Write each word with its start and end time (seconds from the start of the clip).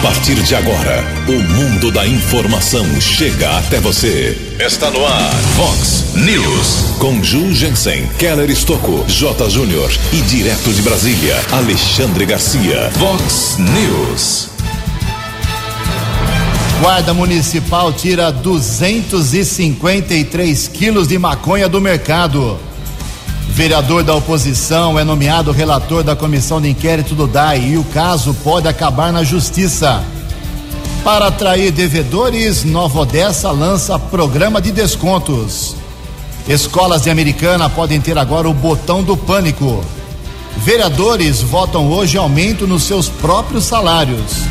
A 0.00 0.02
partir 0.02 0.36
de 0.36 0.54
agora, 0.54 1.04
o 1.28 1.32
mundo 1.52 1.92
da 1.92 2.06
informação 2.06 2.86
chega 2.98 3.58
até 3.58 3.78
você. 3.80 4.34
Está 4.58 4.90
no 4.90 5.04
ar, 5.04 5.30
Fox 5.54 6.14
News. 6.14 6.96
Com 6.98 7.22
Ju 7.22 7.52
Jensen, 7.52 8.08
Keller 8.18 8.48
Estocco, 8.48 9.04
J. 9.06 9.50
Júnior 9.50 9.92
e 10.10 10.22
direto 10.22 10.72
de 10.72 10.80
Brasília, 10.80 11.38
Alexandre 11.52 12.24
Garcia. 12.24 12.90
Fox 12.92 13.58
News. 13.58 14.48
Guarda 16.80 17.12
Municipal 17.12 17.92
tira 17.92 18.32
253 18.32 20.68
quilos 20.68 21.08
de 21.08 21.18
maconha 21.18 21.68
do 21.68 21.78
mercado. 21.78 22.58
Vereador 23.50 24.02
da 24.02 24.14
oposição 24.14 24.98
é 24.98 25.04
nomeado 25.04 25.52
relator 25.52 26.02
da 26.02 26.16
comissão 26.16 26.60
de 26.60 26.68
inquérito 26.68 27.14
do 27.14 27.26
DAI 27.26 27.72
e 27.72 27.76
o 27.76 27.84
caso 27.84 28.32
pode 28.42 28.68
acabar 28.68 29.12
na 29.12 29.22
justiça. 29.22 30.02
Para 31.04 31.26
atrair 31.26 31.72
devedores, 31.72 32.64
Nova 32.64 33.00
Odessa 33.00 33.50
lança 33.50 33.98
programa 33.98 34.60
de 34.60 34.70
descontos. 34.70 35.74
Escolas 36.48 37.02
de 37.02 37.10
Americana 37.10 37.68
podem 37.68 38.00
ter 38.00 38.16
agora 38.16 38.48
o 38.48 38.54
botão 38.54 39.02
do 39.02 39.16
pânico. 39.16 39.84
Vereadores 40.58 41.42
votam 41.42 41.90
hoje 41.90 42.16
aumento 42.16 42.66
nos 42.66 42.84
seus 42.84 43.08
próprios 43.08 43.64
salários. 43.64 44.42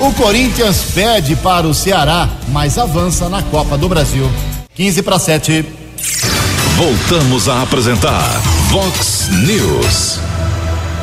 O 0.00 0.12
Corinthians 0.12 0.82
perde 0.94 1.36
para 1.36 1.66
o 1.66 1.74
Ceará, 1.74 2.28
mas 2.48 2.78
avança 2.78 3.28
na 3.28 3.42
Copa 3.42 3.78
do 3.78 3.88
Brasil. 3.88 4.28
15 4.74 5.02
para 5.02 5.18
7. 5.18 5.64
Voltamos 6.76 7.48
a 7.48 7.62
apresentar 7.62 8.40
Vox 8.68 9.28
News. 9.46 10.18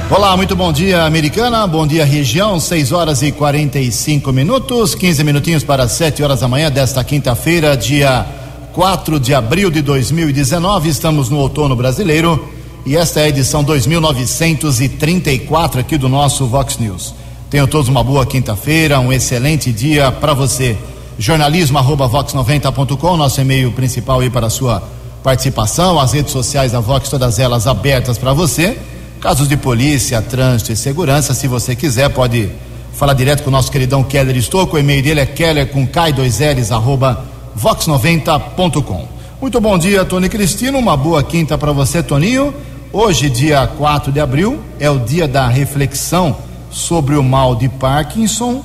Olá, 0.10 0.36
muito 0.36 0.54
bom 0.54 0.70
dia, 0.70 1.06
Americana. 1.06 1.66
Bom 1.66 1.88
dia, 1.88 2.04
região. 2.04 2.60
6 2.60 2.92
horas 2.92 3.22
e 3.22 3.32
45 3.32 4.34
minutos. 4.34 4.94
15 4.94 5.24
minutinhos 5.24 5.64
para 5.64 5.88
7 5.88 6.24
horas 6.24 6.42
da 6.42 6.48
manhã 6.50 6.70
desta 6.70 7.02
quinta-feira, 7.06 7.78
dia 7.78 8.26
4 8.74 9.18
de 9.18 9.34
abril 9.34 9.72
de 9.72 9.82
2019. 9.82 10.90
Estamos 10.90 11.30
no 11.30 11.38
outono 11.38 11.74
brasileiro 11.74 12.50
e 12.86 12.98
esta 12.98 13.22
é 13.22 13.24
a 13.24 13.30
edição 13.30 13.64
2934 13.64 15.80
aqui 15.80 15.98
do 15.98 16.10
nosso 16.10 16.48
Vox 16.48 16.80
News. 16.80 17.16
Tenham 17.50 17.66
todos 17.66 17.88
uma 17.88 18.04
boa 18.04 18.26
quinta-feira, 18.26 19.00
um 19.00 19.14
excelente 19.14 19.72
dia 19.72 20.12
para 20.12 20.34
você. 20.34 20.76
Jornalismo 21.18 21.78
arroba 21.78 22.10
vox90.com, 22.10 23.16
nosso 23.16 23.40
e-mail 23.40 23.72
principal 23.72 24.20
aí 24.20 24.30
para 24.30 24.48
a 24.48 24.50
sua 24.50 24.84
participação, 25.24 26.00
as 26.00 26.14
redes 26.14 26.32
sociais 26.32 26.72
da 26.72 26.80
Vox, 26.80 27.10
todas 27.10 27.40
elas 27.40 27.68
abertas 27.68 28.18
para 28.18 28.34
você. 28.34 28.78
Casos 29.20 29.48
de 29.48 29.56
polícia, 29.56 30.22
trânsito 30.22 30.72
e 30.72 30.76
segurança, 30.76 31.34
se 31.34 31.48
você 31.48 31.76
quiser, 31.76 32.10
pode 32.10 32.50
falar 32.94 33.14
direto 33.14 33.44
com 33.44 33.50
o 33.50 33.52
nosso 33.52 33.72
queridão 33.72 34.04
Keller 34.04 34.36
Estouco. 34.36 34.76
O 34.76 34.80
e-mail 34.80 35.04
dele 35.04 35.20
é 35.20 35.26
keller 35.26 35.68
com 35.68 35.88
K2Ls, 35.88 36.72
arroba 36.72 37.24
vox90.com. 37.58 39.08
Muito 39.40 39.62
bom 39.62 39.78
dia, 39.78 40.04
Tony 40.06 40.28
Cristino. 40.28 40.80
Uma 40.80 40.98
boa 40.98 41.22
quinta 41.22 41.58
para 41.58 41.72
você, 41.72 42.02
Toninho. 42.02 42.54
Hoje, 42.92 43.30
dia 43.30 43.68
4 43.68 44.12
de 44.12 44.20
abril, 44.20 44.60
é 44.80 44.90
o 44.90 45.00
dia 45.00 45.28
da 45.28 45.48
reflexão 45.48 46.36
sobre 46.72 47.16
o 47.16 47.24
mal 47.24 47.56
de 47.56 47.70
Parkinson. 47.70 48.64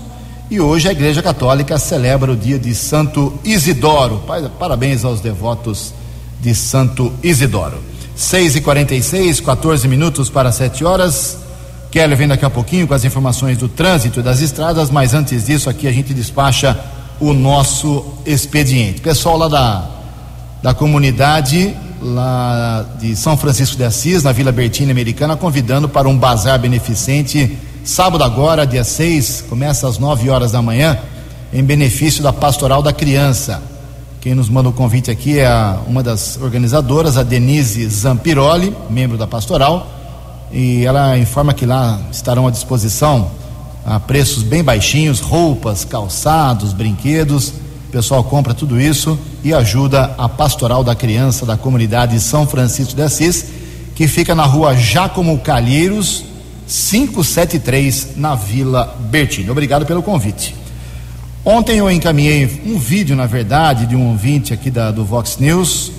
E 0.50 0.60
hoje 0.60 0.88
a 0.88 0.92
Igreja 0.92 1.22
Católica 1.22 1.78
celebra 1.78 2.32
o 2.32 2.36
dia 2.36 2.58
de 2.58 2.74
Santo 2.74 3.32
Isidoro. 3.44 4.22
Parabéns 4.58 5.04
aos 5.04 5.20
devotos 5.20 5.92
de 6.47 6.55
Santo 6.55 7.12
Isidoro. 7.25 7.78
6 8.14 8.55
e 8.55 8.61
46 8.61 9.41
14 9.41 9.89
minutos 9.89 10.30
para 10.30 10.52
7 10.52 10.84
horas. 10.84 11.39
Kelly 11.91 12.14
vem 12.14 12.28
daqui 12.28 12.44
a 12.44 12.50
pouquinho 12.50 12.86
com 12.86 12.94
as 12.94 13.05
informações 13.05 13.58
do 13.58 13.69
trânsito 13.69 14.20
e 14.20 14.22
das 14.22 14.41
estradas, 14.41 14.89
mas 14.89 15.12
antes 15.12 15.47
disso, 15.47 15.69
aqui 15.69 15.89
a 15.89 15.92
gente 15.92 16.14
despacha 16.14 16.78
o 17.19 17.33
nosso 17.33 18.05
expediente. 18.24 19.00
Pessoal 19.00 19.36
lá 19.36 19.48
da, 19.48 19.91
da 20.62 20.73
comunidade 20.73 21.77
lá 22.01 22.86
de 23.01 23.17
São 23.17 23.36
Francisco 23.36 23.77
de 23.77 23.83
Assis, 23.83 24.23
na 24.23 24.30
Vila 24.30 24.52
Bertina 24.52 24.92
Americana, 24.92 25.36
convidando 25.36 25.89
para 25.89 26.08
um 26.08 26.17
bazar 26.17 26.61
beneficente 26.61 27.58
sábado 27.83 28.23
agora, 28.23 28.67
dia 28.67 28.84
6, 28.84 29.46
começa 29.48 29.89
às 29.89 29.98
9 29.98 30.30
horas 30.30 30.52
da 30.52 30.63
manhã, 30.63 30.96
em 31.52 31.64
benefício 31.64 32.23
da 32.23 32.33
Pastoral 32.33 32.83
da 32.83 32.92
Criança. 32.92 33.76
Quem 34.27 34.35
nos 34.35 34.48
manda 34.48 34.69
o 34.69 34.73
convite 34.73 35.09
aqui 35.09 35.39
é 35.39 35.47
a, 35.47 35.79
uma 35.87 36.03
das 36.03 36.37
organizadoras, 36.42 37.17
a 37.17 37.23
Denise 37.23 37.89
Zampiroli, 37.89 38.75
membro 38.91 39.17
da 39.17 39.25
pastoral, 39.25 39.89
e 40.51 40.85
ela 40.85 41.17
informa 41.17 41.55
que 41.55 41.64
lá 41.64 42.01
estarão 42.11 42.45
à 42.45 42.51
disposição 42.51 43.31
a 43.85 44.01
preços 44.01 44.42
bem 44.42 44.64
baixinhos, 44.64 45.20
roupas, 45.20 45.85
calçados, 45.85 46.73
brinquedos. 46.73 47.51
O 47.51 47.92
pessoal 47.92 48.25
compra 48.25 48.53
tudo 48.53 48.81
isso 48.81 49.17
e 49.45 49.55
ajuda 49.55 50.13
a 50.19 50.29
pastoral 50.29 50.83
da 50.83 50.97
criança 50.97 51.47
da 51.47 51.57
comunidade 51.57 52.19
São 52.19 52.48
Francisco 52.48 52.97
de 52.97 53.03
Assis, 53.03 53.47
que 53.95 54.08
fica 54.08 54.35
na 54.35 54.45
rua 54.45 54.75
Jacomo 54.75 55.39
Calheiros, 55.39 56.25
573, 56.67 58.17
na 58.17 58.35
Vila 58.35 58.93
Bertini. 59.08 59.48
Obrigado 59.51 59.87
pelo 59.87 60.03
convite. 60.03 60.65
Ontem 61.48 61.79
eu 61.79 61.89
encaminhei 61.89 62.61
um 62.67 62.77
vídeo, 62.77 63.14
na 63.14 63.24
verdade, 63.24 63.86
de 63.86 63.95
um 63.95 64.08
ouvinte 64.08 64.52
aqui 64.52 64.68
da, 64.68 64.90
do 64.90 65.05
Vox 65.05 65.36
News, 65.39 65.92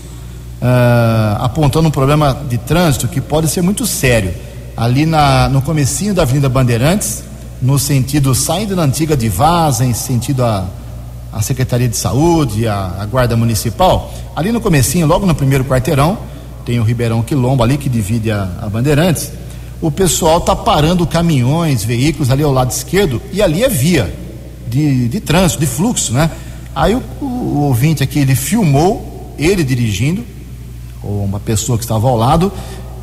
uh, 0.62 1.40
apontando 1.40 1.88
um 1.88 1.92
problema 1.92 2.38
de 2.50 2.58
trânsito 2.58 3.08
que 3.08 3.22
pode 3.22 3.48
ser 3.48 3.62
muito 3.62 3.86
sério. 3.86 4.34
Ali 4.76 5.06
na, 5.06 5.48
no 5.48 5.62
comecinho 5.62 6.14
da 6.14 6.24
Avenida 6.24 6.50
Bandeirantes, 6.50 7.24
no 7.62 7.80
sentido 7.80 8.36
saindo 8.36 8.76
da 8.76 8.82
antiga 8.82 9.16
de 9.16 9.30
Vaza, 9.30 9.86
em 9.86 9.94
sentido 9.94 10.44
a, 10.44 10.66
a 11.32 11.42
Secretaria 11.42 11.88
de 11.88 11.96
Saúde, 11.96 12.68
a, 12.68 12.98
a 13.00 13.06
Guarda 13.06 13.38
Municipal, 13.38 14.14
ali 14.36 14.52
no 14.52 14.60
comecinho, 14.60 15.08
logo 15.08 15.26
no 15.26 15.34
primeiro 15.34 15.64
quarteirão, 15.64 16.18
tem 16.66 16.78
o 16.78 16.84
Ribeirão 16.84 17.22
Quilombo 17.22 17.64
ali 17.64 17.78
que 17.78 17.88
divide 17.88 18.32
a, 18.32 18.50
a 18.64 18.68
Bandeirantes, 18.68 19.32
o 19.80 19.90
pessoal 19.90 20.40
está 20.40 20.54
parando 20.54 21.08
caminhões, 21.08 21.86
veículos 21.86 22.30
ali 22.32 22.44
ao 22.44 22.52
lado 22.52 22.72
esquerdo, 22.72 23.22
e 23.32 23.42
ali 23.42 23.64
é 23.64 23.70
via 23.70 24.27
de, 24.70 25.08
de 25.08 25.20
trânsito, 25.20 25.60
de 25.60 25.68
fluxo, 25.68 26.14
né? 26.14 26.30
Aí 26.76 26.94
o, 26.94 27.02
o, 27.22 27.60
ouvinte 27.64 28.04
aqui, 28.04 28.20
ele 28.20 28.36
filmou 28.36 29.34
ele 29.38 29.64
dirigindo, 29.64 30.24
ou 31.04 31.24
uma 31.24 31.40
pessoa 31.40 31.78
que 31.78 31.84
estava 31.84 32.08
ao 32.08 32.16
lado, 32.16 32.52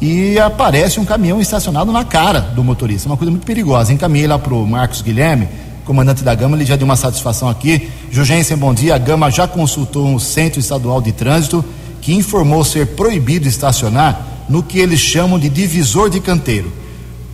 e 0.01 0.39
aparece 0.39 1.01
um 1.01 1.05
caminhão 1.05 1.41
estacionado 1.41 1.91
na 1.91 2.05
cara 2.05 2.41
do 2.41 2.63
motorista. 2.63 3.09
Uma 3.09 3.17
coisa 3.17 3.31
muito 3.31 3.47
perigosa. 3.47 3.93
Encaminhei 3.93 4.27
lá 4.27 4.39
para 4.39 4.55
o 4.55 4.67
Marcos 4.67 5.01
Guilherme, 5.01 5.49
comandante 5.85 6.23
da 6.23 6.35
Gama, 6.35 6.57
ele 6.57 6.65
já 6.65 6.77
deu 6.77 6.85
uma 6.85 6.97
satisfação 6.97 7.49
aqui. 7.49 7.89
Jugensen, 8.11 8.57
bom 8.57 8.75
dia. 8.75 8.95
A 8.95 8.99
Gama 8.99 9.31
já 9.31 9.47
consultou 9.47 10.07
um 10.07 10.19
Centro 10.19 10.61
Estadual 10.61 11.01
de 11.01 11.13
Trânsito, 11.13 11.65
que 12.01 12.15
informou 12.15 12.65
ser 12.65 12.89
proibido 12.89 13.49
estacionar 13.49 14.45
no 14.49 14.63
que 14.63 14.79
eles 14.79 15.01
chamam 15.01 15.39
de 15.39 15.49
divisor 15.49 16.11
de 16.11 16.21
canteiro 16.21 16.84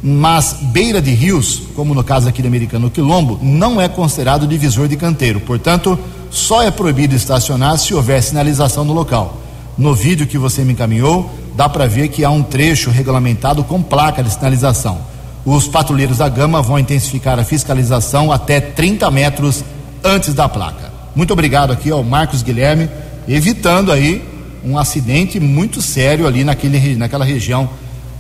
mas 0.03 0.57
beira 0.61 1.01
de 1.01 1.11
rios, 1.11 1.63
como 1.75 1.95
no 1.95 2.03
caso 2.03 2.29
aqui 2.29 2.41
do 2.41 2.49
americano 2.49 2.91
Quilombo, 2.91 3.39
não 3.43 3.81
é 3.81 3.89
considerado 3.89 4.47
divisor 4.47 4.89
de 4.89 4.97
canteiro. 4.97 5.41
Portanto, 5.41 5.99
só 6.31 6.63
é 6.63 6.71
proibido 6.71 7.15
estacionar 7.15 7.79
se 7.79 7.93
houver 7.93 8.23
sinalização 8.23 8.85
no 8.85 8.93
local. 8.93 9.41
No 9.77 9.95
vídeo 9.95 10.27
que 10.27 10.39
você 10.39 10.65
me 10.65 10.73
encaminhou, 10.73 11.31
dá 11.55 11.69
para 11.69 11.87
ver 11.87 12.09
que 12.09 12.25
há 12.25 12.31
um 12.31 12.43
trecho 12.43 12.91
regulamentado 12.91 13.63
com 13.65 13.83
placa 13.83 14.23
de 14.23 14.33
sinalização. 14.33 14.99
Os 15.45 15.67
patrulheiros 15.69 16.19
da 16.19 16.29
Gama 16.29 16.63
vão 16.63 16.79
intensificar 16.79 17.39
a 17.39 17.45
fiscalização 17.45 18.31
até 18.31 18.61
30 18.61 19.11
metros 19.11 19.65
antes 20.03 20.35
da 20.35 20.49
placa. 20.49 20.93
Muito 21.15 21.33
obrigado 21.33 21.73
aqui 21.73 21.91
ao 21.91 22.05
Marcos 22.05 22.43
Guilherme, 22.43 22.89
evitando 23.29 23.91
aí 23.91 24.23
um 24.65 24.79
acidente 24.79 25.41
muito 25.41 25.81
sério 25.83 26.27
ali 26.27 26.45
naquele, 26.45 26.97
naquela 26.97 27.25
região 27.25 27.69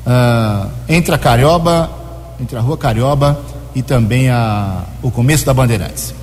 uh, 0.06 0.68
entre 0.88 1.14
a 1.14 1.18
Carioba, 1.18 1.90
entre 2.40 2.56
a 2.56 2.60
Rua 2.60 2.76
Carioba 2.76 3.40
e 3.74 3.82
também 3.82 4.28
a, 4.30 4.84
o 5.02 5.10
começo 5.10 5.44
da 5.44 5.54
Bandeirantes. 5.54 6.14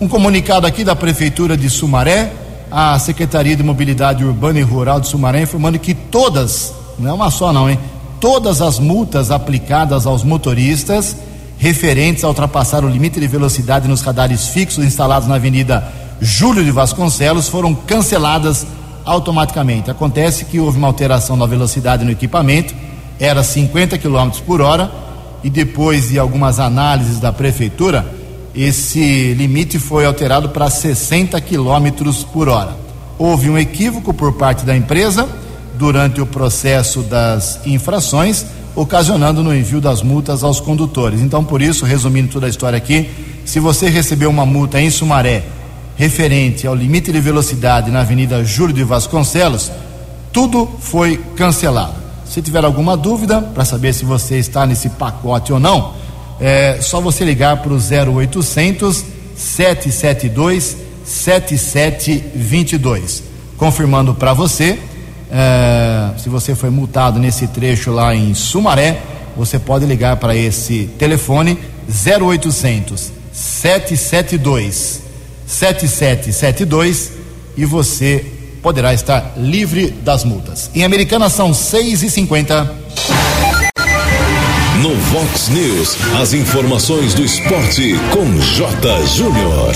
Um 0.00 0.08
comunicado 0.08 0.66
aqui 0.66 0.84
da 0.84 0.94
Prefeitura 0.94 1.56
de 1.56 1.68
Sumaré, 1.68 2.32
a 2.70 2.98
Secretaria 2.98 3.56
de 3.56 3.62
Mobilidade 3.62 4.24
Urbana 4.24 4.58
e 4.58 4.62
Rural 4.62 5.00
de 5.00 5.08
Sumaré 5.08 5.42
informando 5.42 5.78
que 5.78 5.94
todas, 5.94 6.72
não 6.98 7.10
é 7.10 7.12
uma 7.12 7.30
só 7.30 7.52
não, 7.52 7.68
hein? 7.68 7.78
Todas 8.20 8.60
as 8.60 8.78
multas 8.78 9.30
aplicadas 9.30 10.06
aos 10.06 10.24
motoristas 10.24 11.16
referentes 11.56 12.24
a 12.24 12.28
ultrapassar 12.28 12.84
o 12.84 12.88
limite 12.88 13.18
de 13.18 13.26
velocidade 13.26 13.88
nos 13.88 14.00
radares 14.00 14.48
fixos 14.48 14.84
instalados 14.84 15.28
na 15.28 15.36
Avenida 15.36 15.86
Júlio 16.20 16.64
de 16.64 16.70
Vasconcelos 16.70 17.48
foram 17.48 17.74
canceladas 17.74 18.66
automaticamente. 19.04 19.90
Acontece 19.90 20.44
que 20.44 20.60
houve 20.60 20.78
uma 20.78 20.86
alteração 20.86 21.36
na 21.36 21.46
velocidade 21.46 22.04
no 22.04 22.10
equipamento 22.10 22.74
era 23.18 23.42
50 23.42 23.98
km 23.98 24.30
por 24.46 24.60
hora 24.60 24.90
e 25.42 25.50
depois 25.50 26.08
de 26.08 26.18
algumas 26.18 26.58
análises 26.58 27.20
da 27.20 27.32
prefeitura, 27.32 28.06
esse 28.54 29.34
limite 29.34 29.78
foi 29.78 30.04
alterado 30.04 30.48
para 30.48 30.68
60 30.68 31.40
km 31.40 32.12
por 32.32 32.48
hora. 32.48 32.76
Houve 33.18 33.50
um 33.50 33.58
equívoco 33.58 34.12
por 34.12 34.32
parte 34.34 34.64
da 34.64 34.76
empresa 34.76 35.28
durante 35.76 36.20
o 36.20 36.26
processo 36.26 37.02
das 37.02 37.60
infrações, 37.66 38.44
ocasionando 38.74 39.42
no 39.42 39.54
envio 39.54 39.80
das 39.80 40.02
multas 40.02 40.42
aos 40.42 40.60
condutores. 40.60 41.20
Então, 41.20 41.44
por 41.44 41.62
isso, 41.62 41.84
resumindo 41.84 42.32
toda 42.32 42.46
a 42.46 42.48
história 42.48 42.76
aqui, 42.76 43.08
se 43.44 43.60
você 43.60 43.88
recebeu 43.88 44.28
uma 44.28 44.44
multa 44.44 44.80
em 44.80 44.90
Sumaré 44.90 45.44
referente 45.96 46.64
ao 46.64 46.76
limite 46.76 47.10
de 47.10 47.20
velocidade 47.20 47.90
na 47.90 48.00
Avenida 48.00 48.44
Júlio 48.44 48.74
de 48.74 48.84
Vasconcelos, 48.84 49.70
tudo 50.32 50.68
foi 50.80 51.16
cancelado. 51.34 51.97
Se 52.28 52.42
tiver 52.42 52.64
alguma 52.64 52.96
dúvida 52.96 53.40
para 53.40 53.64
saber 53.64 53.94
se 53.94 54.04
você 54.04 54.38
está 54.38 54.66
nesse 54.66 54.90
pacote 54.90 55.52
ou 55.52 55.58
não, 55.58 55.94
é 56.38 56.78
só 56.80 57.00
você 57.00 57.24
ligar 57.24 57.56
para 57.62 57.72
o 57.72 57.78
0800 57.78 59.04
772 59.34 60.76
7722. 61.04 63.24
Confirmando 63.56 64.14
para 64.14 64.32
você, 64.34 64.78
é, 65.30 66.10
se 66.18 66.28
você 66.28 66.54
foi 66.54 66.68
multado 66.70 67.18
nesse 67.18 67.46
trecho 67.46 67.90
lá 67.90 68.14
em 68.14 68.34
Sumaré, 68.34 69.00
você 69.36 69.58
pode 69.58 69.84
ligar 69.86 70.16
para 70.16 70.36
esse 70.36 70.90
telefone 70.98 71.58
0800 71.88 73.10
772 73.32 75.00
7772 75.46 77.12
e 77.56 77.64
você 77.64 78.37
poderá 78.62 78.92
estar 78.92 79.32
livre 79.36 79.90
das 80.02 80.24
multas. 80.24 80.70
Em 80.74 80.84
Americana 80.84 81.28
são 81.28 81.52
6 81.54 82.02
e 82.02 82.10
50 82.10 82.74
No 84.82 84.94
Vox 84.94 85.48
News, 85.48 85.96
as 86.20 86.32
informações 86.32 87.12
do 87.14 87.24
esporte 87.24 87.94
com 88.12 88.40
J. 88.40 89.06
Júnior. 89.06 89.74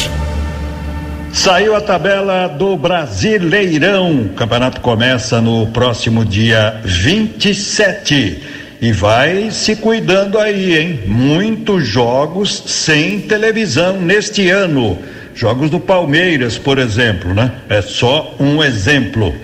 Saiu 1.32 1.74
a 1.74 1.80
tabela 1.80 2.46
do 2.46 2.76
Brasileirão. 2.76 4.26
O 4.26 4.28
campeonato 4.34 4.80
começa 4.82 5.40
no 5.40 5.66
próximo 5.68 6.24
dia 6.24 6.80
27. 6.84 8.42
E 8.82 8.92
vai 8.92 9.50
se 9.50 9.76
cuidando 9.76 10.38
aí, 10.38 10.78
hein? 10.78 11.00
Muitos 11.06 11.86
jogos 11.86 12.62
sem 12.66 13.20
televisão 13.20 14.00
neste 14.00 14.50
ano. 14.50 14.98
Jogos 15.34 15.70
do 15.70 15.80
Palmeiras, 15.80 16.58
por 16.58 16.78
exemplo, 16.78 17.34
né? 17.34 17.52
É 17.68 17.80
só 17.80 18.34
um 18.38 18.62
exemplo. 18.62 19.34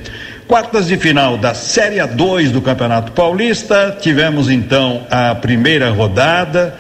Quartas 0.46 0.87
de 0.87 0.96
final 0.96 1.37
da 1.37 1.55
Série 1.55 1.96
A2 1.96 2.50
do 2.50 2.62
Campeonato 2.62 3.12
Paulista, 3.12 3.96
tivemos 4.00 4.49
então 4.49 5.06
a 5.11 5.35
primeira 5.35 5.90
rodada 5.90 6.75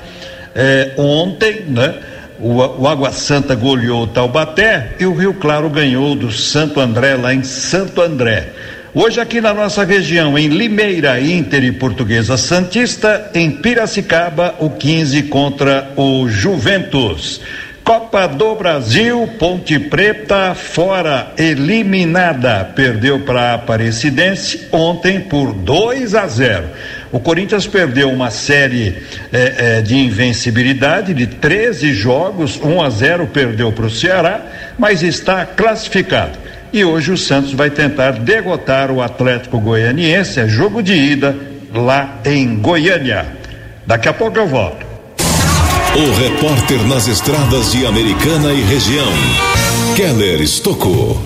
é, 0.54 0.92
ontem, 0.96 1.64
né? 1.68 1.94
O, 2.40 2.82
o 2.82 2.88
Água 2.88 3.10
Santa 3.10 3.54
goleou 3.54 4.04
o 4.04 4.06
Taubaté 4.06 4.94
e 4.98 5.06
o 5.06 5.14
Rio 5.14 5.34
Claro 5.34 5.68
ganhou 5.68 6.14
do 6.14 6.30
Santo 6.30 6.80
André 6.80 7.16
lá 7.16 7.34
em 7.34 7.42
Santo 7.42 8.00
André. 8.00 8.52
Hoje 8.94 9.20
aqui 9.20 9.40
na 9.40 9.52
nossa 9.52 9.84
região, 9.84 10.38
em 10.38 10.48
Limeira, 10.48 11.20
Inter 11.20 11.62
e 11.62 11.72
Portuguesa 11.72 12.36
Santista, 12.36 13.30
em 13.34 13.50
Piracicaba, 13.50 14.54
o 14.58 14.70
15 14.70 15.24
contra 15.24 15.90
o 15.94 16.26
Juventus. 16.28 17.40
Copa 17.88 18.28
do 18.28 18.54
Brasil, 18.54 19.26
Ponte 19.38 19.78
Preta 19.78 20.54
fora, 20.54 21.32
eliminada. 21.38 22.70
Perdeu 22.76 23.20
para 23.20 23.40
a 23.40 23.54
Aparecidense 23.54 24.68
ontem 24.70 25.22
por 25.22 25.54
2 25.54 26.14
a 26.14 26.26
0. 26.26 26.64
O 27.10 27.18
Corinthians 27.18 27.66
perdeu 27.66 28.10
uma 28.10 28.30
série 28.30 28.94
eh, 29.32 29.54
eh, 29.56 29.80
de 29.80 29.96
invencibilidade 29.96 31.14
de 31.14 31.26
13 31.28 31.94
jogos, 31.94 32.60
1 32.62 32.82
a 32.82 32.90
0 32.90 33.26
perdeu 33.28 33.72
para 33.72 33.86
o 33.86 33.90
Ceará, 33.90 34.42
mas 34.78 35.02
está 35.02 35.46
classificado. 35.46 36.38
E 36.70 36.84
hoje 36.84 37.10
o 37.10 37.16
Santos 37.16 37.54
vai 37.54 37.70
tentar 37.70 38.10
degotar 38.18 38.90
o 38.90 39.00
Atlético 39.00 39.58
Goianiense, 39.58 40.40
é 40.40 40.46
jogo 40.46 40.82
de 40.82 40.92
ida 40.92 41.34
lá 41.72 42.20
em 42.22 42.56
Goiânia. 42.56 43.24
Daqui 43.86 44.10
a 44.10 44.12
pouco 44.12 44.38
eu 44.38 44.46
volto. 44.46 44.87
O 45.96 46.20
repórter 46.20 46.86
nas 46.86 47.08
estradas 47.08 47.72
de 47.72 47.84
Americana 47.86 48.52
e 48.52 48.60
região, 48.62 49.08
Keller 49.96 50.40
Estocou. 50.40 51.20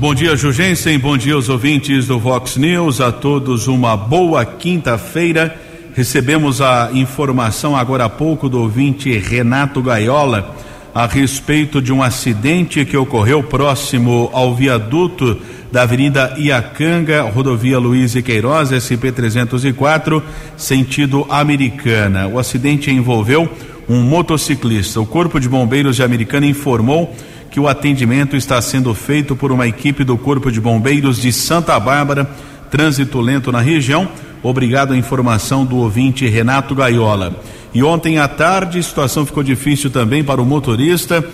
Bom 0.00 0.14
dia, 0.14 0.34
Jugensen. 0.34 0.98
Bom 0.98 1.16
dia 1.16 1.34
aos 1.34 1.48
ouvintes 1.48 2.06
do 2.06 2.18
Vox 2.18 2.56
News. 2.56 3.00
A 3.00 3.12
todos 3.12 3.68
uma 3.68 3.96
boa 3.96 4.44
quinta-feira. 4.44 5.54
Recebemos 5.94 6.60
a 6.60 6.90
informação 6.92 7.76
agora 7.76 8.06
há 8.06 8.08
pouco 8.08 8.48
do 8.48 8.60
ouvinte 8.60 9.16
Renato 9.18 9.80
Gaiola 9.80 10.56
a 10.94 11.06
respeito 11.06 11.80
de 11.80 11.92
um 11.92 12.02
acidente 12.02 12.84
que 12.86 12.96
ocorreu 12.96 13.42
próximo 13.42 14.30
ao 14.32 14.54
viaduto 14.54 15.38
da 15.70 15.82
Avenida 15.82 16.34
Iacanga, 16.38 17.20
rodovia 17.22 17.78
Luiz 17.78 18.14
e 18.14 18.22
Queiroz, 18.22 18.70
SP 18.72 19.12
304, 19.12 20.22
sentido 20.56 21.26
Americana. 21.28 22.26
O 22.26 22.38
acidente 22.38 22.90
envolveu 22.90 23.46
um 23.88 24.02
motociclista. 24.02 25.00
O 25.00 25.06
Corpo 25.06 25.38
de 25.38 25.48
Bombeiros 25.48 25.96
de 25.96 26.02
Americana 26.02 26.46
informou 26.46 27.14
que 27.50 27.60
o 27.60 27.68
atendimento 27.68 28.36
está 28.36 28.60
sendo 28.60 28.92
feito 28.94 29.36
por 29.36 29.52
uma 29.52 29.66
equipe 29.66 30.04
do 30.04 30.18
Corpo 30.18 30.50
de 30.50 30.60
Bombeiros 30.60 31.20
de 31.20 31.32
Santa 31.32 31.78
Bárbara, 31.78 32.28
trânsito 32.70 33.20
lento 33.20 33.52
na 33.52 33.60
região. 33.60 34.08
Obrigado 34.42 34.92
à 34.92 34.96
informação 34.96 35.64
do 35.64 35.76
ouvinte 35.76 36.26
Renato 36.26 36.74
Gaiola. 36.74 37.34
E 37.72 37.82
ontem 37.82 38.18
à 38.18 38.28
tarde, 38.28 38.78
a 38.78 38.82
situação 38.82 39.24
ficou 39.24 39.42
difícil 39.42 39.90
também 39.90 40.22
para 40.24 40.40
o 40.40 40.46
motorista. 40.46 41.24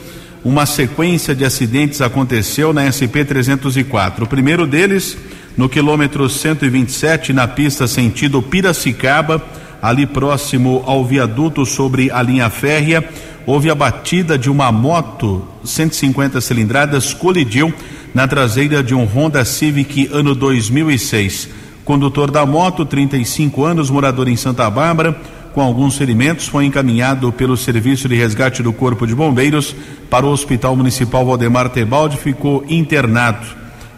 Uma 0.45 0.67
sequência 0.67 1.35
de 1.35 1.45
acidentes 1.45 2.01
aconteceu 2.01 2.73
na 2.73 2.91
SP 2.91 3.25
304. 3.25 4.25
O 4.25 4.29
primeiro 4.29 4.67
deles, 4.67 5.17
no 5.57 5.69
quilômetro 5.69 6.29
127, 6.29 7.33
na 7.33 7.47
pista 7.47 7.87
sentido 7.87 8.43
Piracicaba 8.43 9.43
ali 9.83 10.07
próximo 10.07 10.85
ao 10.87 11.05
viaduto 11.05 11.67
sobre 11.67 12.09
a 12.13 12.23
linha 12.23 12.49
férrea, 12.49 13.05
houve 13.45 13.69
a 13.69 13.75
batida 13.75 14.39
de 14.39 14.49
uma 14.49 14.71
moto 14.71 15.45
150 15.65 16.41
cilindradas, 16.41 17.13
colidiu 17.13 17.75
na 18.15 18.29
traseira 18.29 18.83
de 18.83 18.95
um 18.95 19.05
Honda 19.05 19.45
Civic 19.45 20.09
ano 20.13 20.37
2006. 20.37 21.49
Condutor 21.85 22.31
da 22.31 22.47
moto, 22.47 22.87
35 22.87 23.65
anos, 23.65 23.91
morador 23.91 24.29
em 24.29 24.37
Santa 24.37 24.71
Bárbara, 24.71 25.21
com 25.53 25.61
alguns 25.61 25.97
ferimentos, 25.99 26.47
foi 26.47 26.65
encaminhado 26.65 27.31
pelo 27.33 27.57
Serviço 27.57 28.09
de 28.09 28.15
Resgate 28.15 28.63
do 28.63 28.73
Corpo 28.73 29.07
de 29.07 29.15
Bombeiros 29.15 29.75
para 30.09 30.25
o 30.25 30.31
Hospital 30.31 30.77
Municipal 30.77 31.27
Valdemar 31.27 31.69
Tebaldi, 31.69 32.17
ficou 32.17 32.65
internado. 32.69 33.47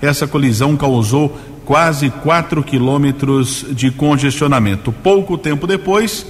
Essa 0.00 0.26
colisão 0.26 0.76
causou 0.76 1.38
quase 1.64 2.11
4 2.11 2.62
quilômetros 2.62 3.64
de 3.70 3.90
congestionamento. 3.90 4.93
Pouco 4.93 5.38
tempo 5.38 5.66
depois, 5.66 6.26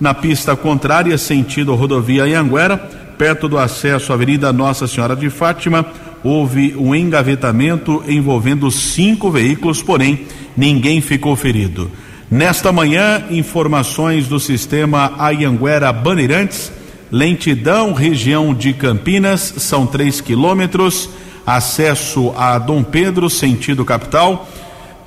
na 0.00 0.12
pista 0.12 0.56
contrária, 0.56 1.16
sentido 1.16 1.74
rodovia 1.74 2.24
Anhanguera, 2.24 2.76
perto 3.16 3.48
do 3.48 3.58
acesso 3.58 4.12
à 4.12 4.16
Avenida 4.16 4.52
Nossa 4.52 4.86
Senhora 4.86 5.14
de 5.14 5.30
Fátima, 5.30 5.86
houve 6.24 6.74
um 6.76 6.94
engavetamento 6.94 8.02
envolvendo 8.08 8.70
cinco 8.70 9.30
veículos, 9.30 9.82
porém 9.82 10.26
ninguém 10.56 11.00
ficou 11.00 11.36
ferido. 11.36 11.90
Nesta 12.30 12.72
manhã, 12.72 13.24
informações 13.30 14.26
do 14.26 14.40
sistema 14.40 15.12
Ayanguera 15.18 15.92
Bandeirantes, 15.92 16.72
lentidão, 17.10 17.92
região 17.92 18.54
de 18.54 18.72
Campinas, 18.72 19.54
são 19.58 19.86
3 19.86 20.20
quilômetros, 20.20 21.10
acesso 21.46 22.32
a 22.36 22.58
Dom 22.58 22.82
Pedro, 22.82 23.28
sentido 23.28 23.84
capital 23.84 24.48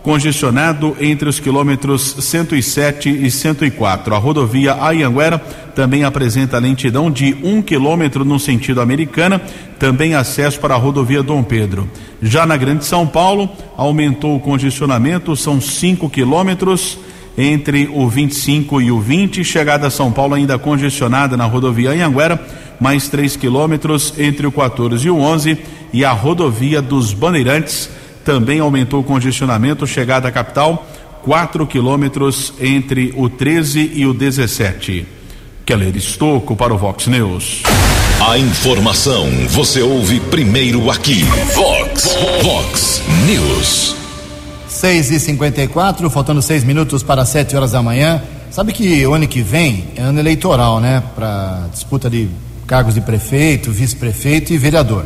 congestionado 0.06 0.96
entre 1.02 1.28
os 1.28 1.40
quilômetros 1.40 2.16
107 2.20 3.10
e 3.10 3.32
104. 3.32 4.14
A 4.14 4.20
rodovia 4.20 4.78
Ayanguera 4.80 5.40
também 5.74 6.04
apresenta 6.04 6.60
lentidão 6.60 7.10
de 7.10 7.36
um 7.44 7.60
quilômetro 7.60 8.24
no 8.24 8.40
sentido 8.40 8.82
americana, 8.82 9.42
também 9.80 10.14
acesso 10.14 10.60
para 10.60 10.76
a 10.76 10.78
rodovia 10.78 11.24
Dom 11.24 11.42
Pedro. 11.42 11.90
Já 12.22 12.46
na 12.46 12.56
Grande 12.56 12.86
São 12.86 13.08
Paulo, 13.08 13.50
aumentou 13.76 14.36
o 14.36 14.40
congestionamento, 14.40 15.36
são 15.36 15.60
5 15.60 16.08
quilômetros 16.08 17.00
entre 17.36 17.90
o 17.92 18.08
25 18.08 18.80
e 18.84 18.92
o 18.92 19.00
20. 19.00 19.44
Chegada 19.44 19.88
a 19.88 19.92
São 19.92 20.12
Paulo 20.12 20.36
ainda 20.36 20.60
congestionada 20.60 21.36
na 21.36 21.46
rodovia 21.46 21.90
Anhanguera, 21.90 22.40
mais 22.80 23.10
3 23.10 23.36
quilômetros 23.38 24.14
entre 24.20 24.46
o 24.46 24.52
14 24.52 25.08
e 25.08 25.10
o 25.10 25.18
11. 25.18 25.58
E 25.92 26.06
a 26.06 26.12
rodovia 26.12 26.80
dos 26.80 27.12
Bandeirantes 27.12 27.90
também 28.26 28.60
aumentou 28.60 29.02
o 29.02 29.04
congestionamento, 29.04 29.86
chegada 29.86 30.28
à 30.28 30.32
capital, 30.32 30.86
4 31.22 31.66
quilômetros 31.68 32.54
entre 32.60 33.14
o 33.16 33.30
13 33.30 33.92
e 33.94 34.06
o 34.06 34.14
17. 34.14 35.06
Keller 35.64 35.96
Estocco 35.96 36.56
para 36.56 36.74
o 36.74 36.78
Vox 36.78 37.08
News. 37.08 37.64
A 38.28 38.38
informação 38.38 39.30
você 39.50 39.82
ouve 39.82 40.20
primeiro 40.20 40.90
aqui. 40.90 41.24
Vox, 41.54 42.16
Vox 42.42 43.02
News. 43.28 43.96
6 44.68 45.12
e 45.12 45.20
54 45.20 46.10
faltando 46.10 46.42
seis 46.42 46.64
minutos 46.64 47.02
para 47.02 47.26
7 47.26 47.56
horas 47.56 47.72
da 47.72 47.82
manhã. 47.82 48.22
Sabe 48.52 48.74
que 48.74 49.06
o 49.06 49.14
ano 49.14 49.28
que 49.28 49.42
vem 49.42 49.86
é 49.96 50.02
ano 50.02 50.20
eleitoral, 50.20 50.80
né? 50.80 51.04
Para 51.16 51.68
disputa 51.72 52.10
de 52.10 52.28
cargos 52.66 52.94
de 52.94 53.02
prefeito, 53.02 53.72
vice-prefeito 53.72 54.54
e 54.54 54.58
vereador. 54.58 55.06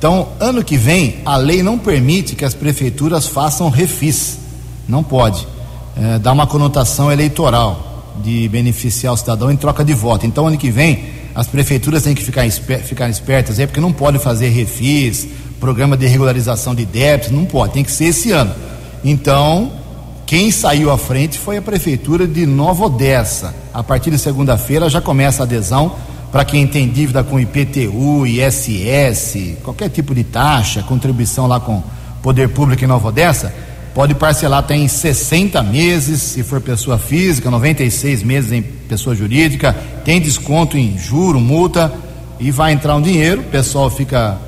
Então, 0.00 0.28
ano 0.40 0.64
que 0.64 0.78
vem, 0.78 1.18
a 1.26 1.36
lei 1.36 1.62
não 1.62 1.78
permite 1.78 2.34
que 2.34 2.42
as 2.42 2.54
prefeituras 2.54 3.26
façam 3.26 3.68
refis. 3.68 4.38
Não 4.88 5.04
pode. 5.04 5.46
É, 5.94 6.18
dá 6.18 6.32
uma 6.32 6.46
conotação 6.46 7.12
eleitoral 7.12 8.14
de 8.24 8.48
beneficiar 8.48 9.12
o 9.12 9.16
cidadão 9.18 9.50
em 9.52 9.56
troca 9.56 9.84
de 9.84 9.92
voto. 9.92 10.24
Então, 10.24 10.46
ano 10.46 10.56
que 10.56 10.70
vem, 10.70 11.04
as 11.34 11.46
prefeituras 11.46 12.02
têm 12.02 12.14
que 12.14 12.24
ficar, 12.24 12.46
esper, 12.46 12.82
ficar 12.82 13.10
espertas 13.10 13.58
aí, 13.58 13.66
porque 13.66 13.78
não 13.78 13.92
pode 13.92 14.18
fazer 14.18 14.48
refis, 14.48 15.28
programa 15.60 15.98
de 15.98 16.06
regularização 16.06 16.74
de 16.74 16.86
débitos, 16.86 17.30
não 17.30 17.44
pode, 17.44 17.74
tem 17.74 17.84
que 17.84 17.92
ser 17.92 18.06
esse 18.06 18.32
ano. 18.32 18.54
Então, 19.04 19.70
quem 20.24 20.50
saiu 20.50 20.90
à 20.90 20.96
frente 20.96 21.38
foi 21.38 21.58
a 21.58 21.62
prefeitura 21.62 22.26
de 22.26 22.46
Nova 22.46 22.86
Odessa. 22.86 23.54
A 23.74 23.82
partir 23.82 24.10
de 24.10 24.18
segunda-feira 24.18 24.88
já 24.88 25.02
começa 25.02 25.42
a 25.42 25.44
adesão 25.44 25.94
para 26.30 26.44
quem 26.44 26.66
tem 26.66 26.88
dívida 26.88 27.24
com 27.24 27.40
IPTU, 27.40 28.26
ISS, 28.26 29.56
qualquer 29.62 29.88
tipo 29.88 30.14
de 30.14 30.22
taxa, 30.22 30.82
contribuição 30.82 31.46
lá 31.46 31.58
com 31.58 31.82
poder 32.22 32.48
público 32.50 32.84
em 32.84 32.86
Nova 32.86 33.08
Odessa, 33.08 33.52
pode 33.94 34.14
parcelar 34.14 34.60
até 34.60 34.76
em 34.76 34.86
60 34.86 35.62
meses, 35.62 36.22
se 36.22 36.42
for 36.42 36.60
pessoa 36.60 36.98
física, 36.98 37.50
96 37.50 38.22
meses 38.22 38.52
em 38.52 38.62
pessoa 38.62 39.16
jurídica, 39.16 39.76
tem 40.04 40.20
desconto 40.20 40.76
em 40.76 40.96
juro, 40.96 41.40
multa 41.40 41.92
e 42.38 42.50
vai 42.50 42.72
entrar 42.72 42.94
um 42.94 43.02
dinheiro, 43.02 43.40
o 43.40 43.44
pessoal 43.44 43.90
fica 43.90 44.38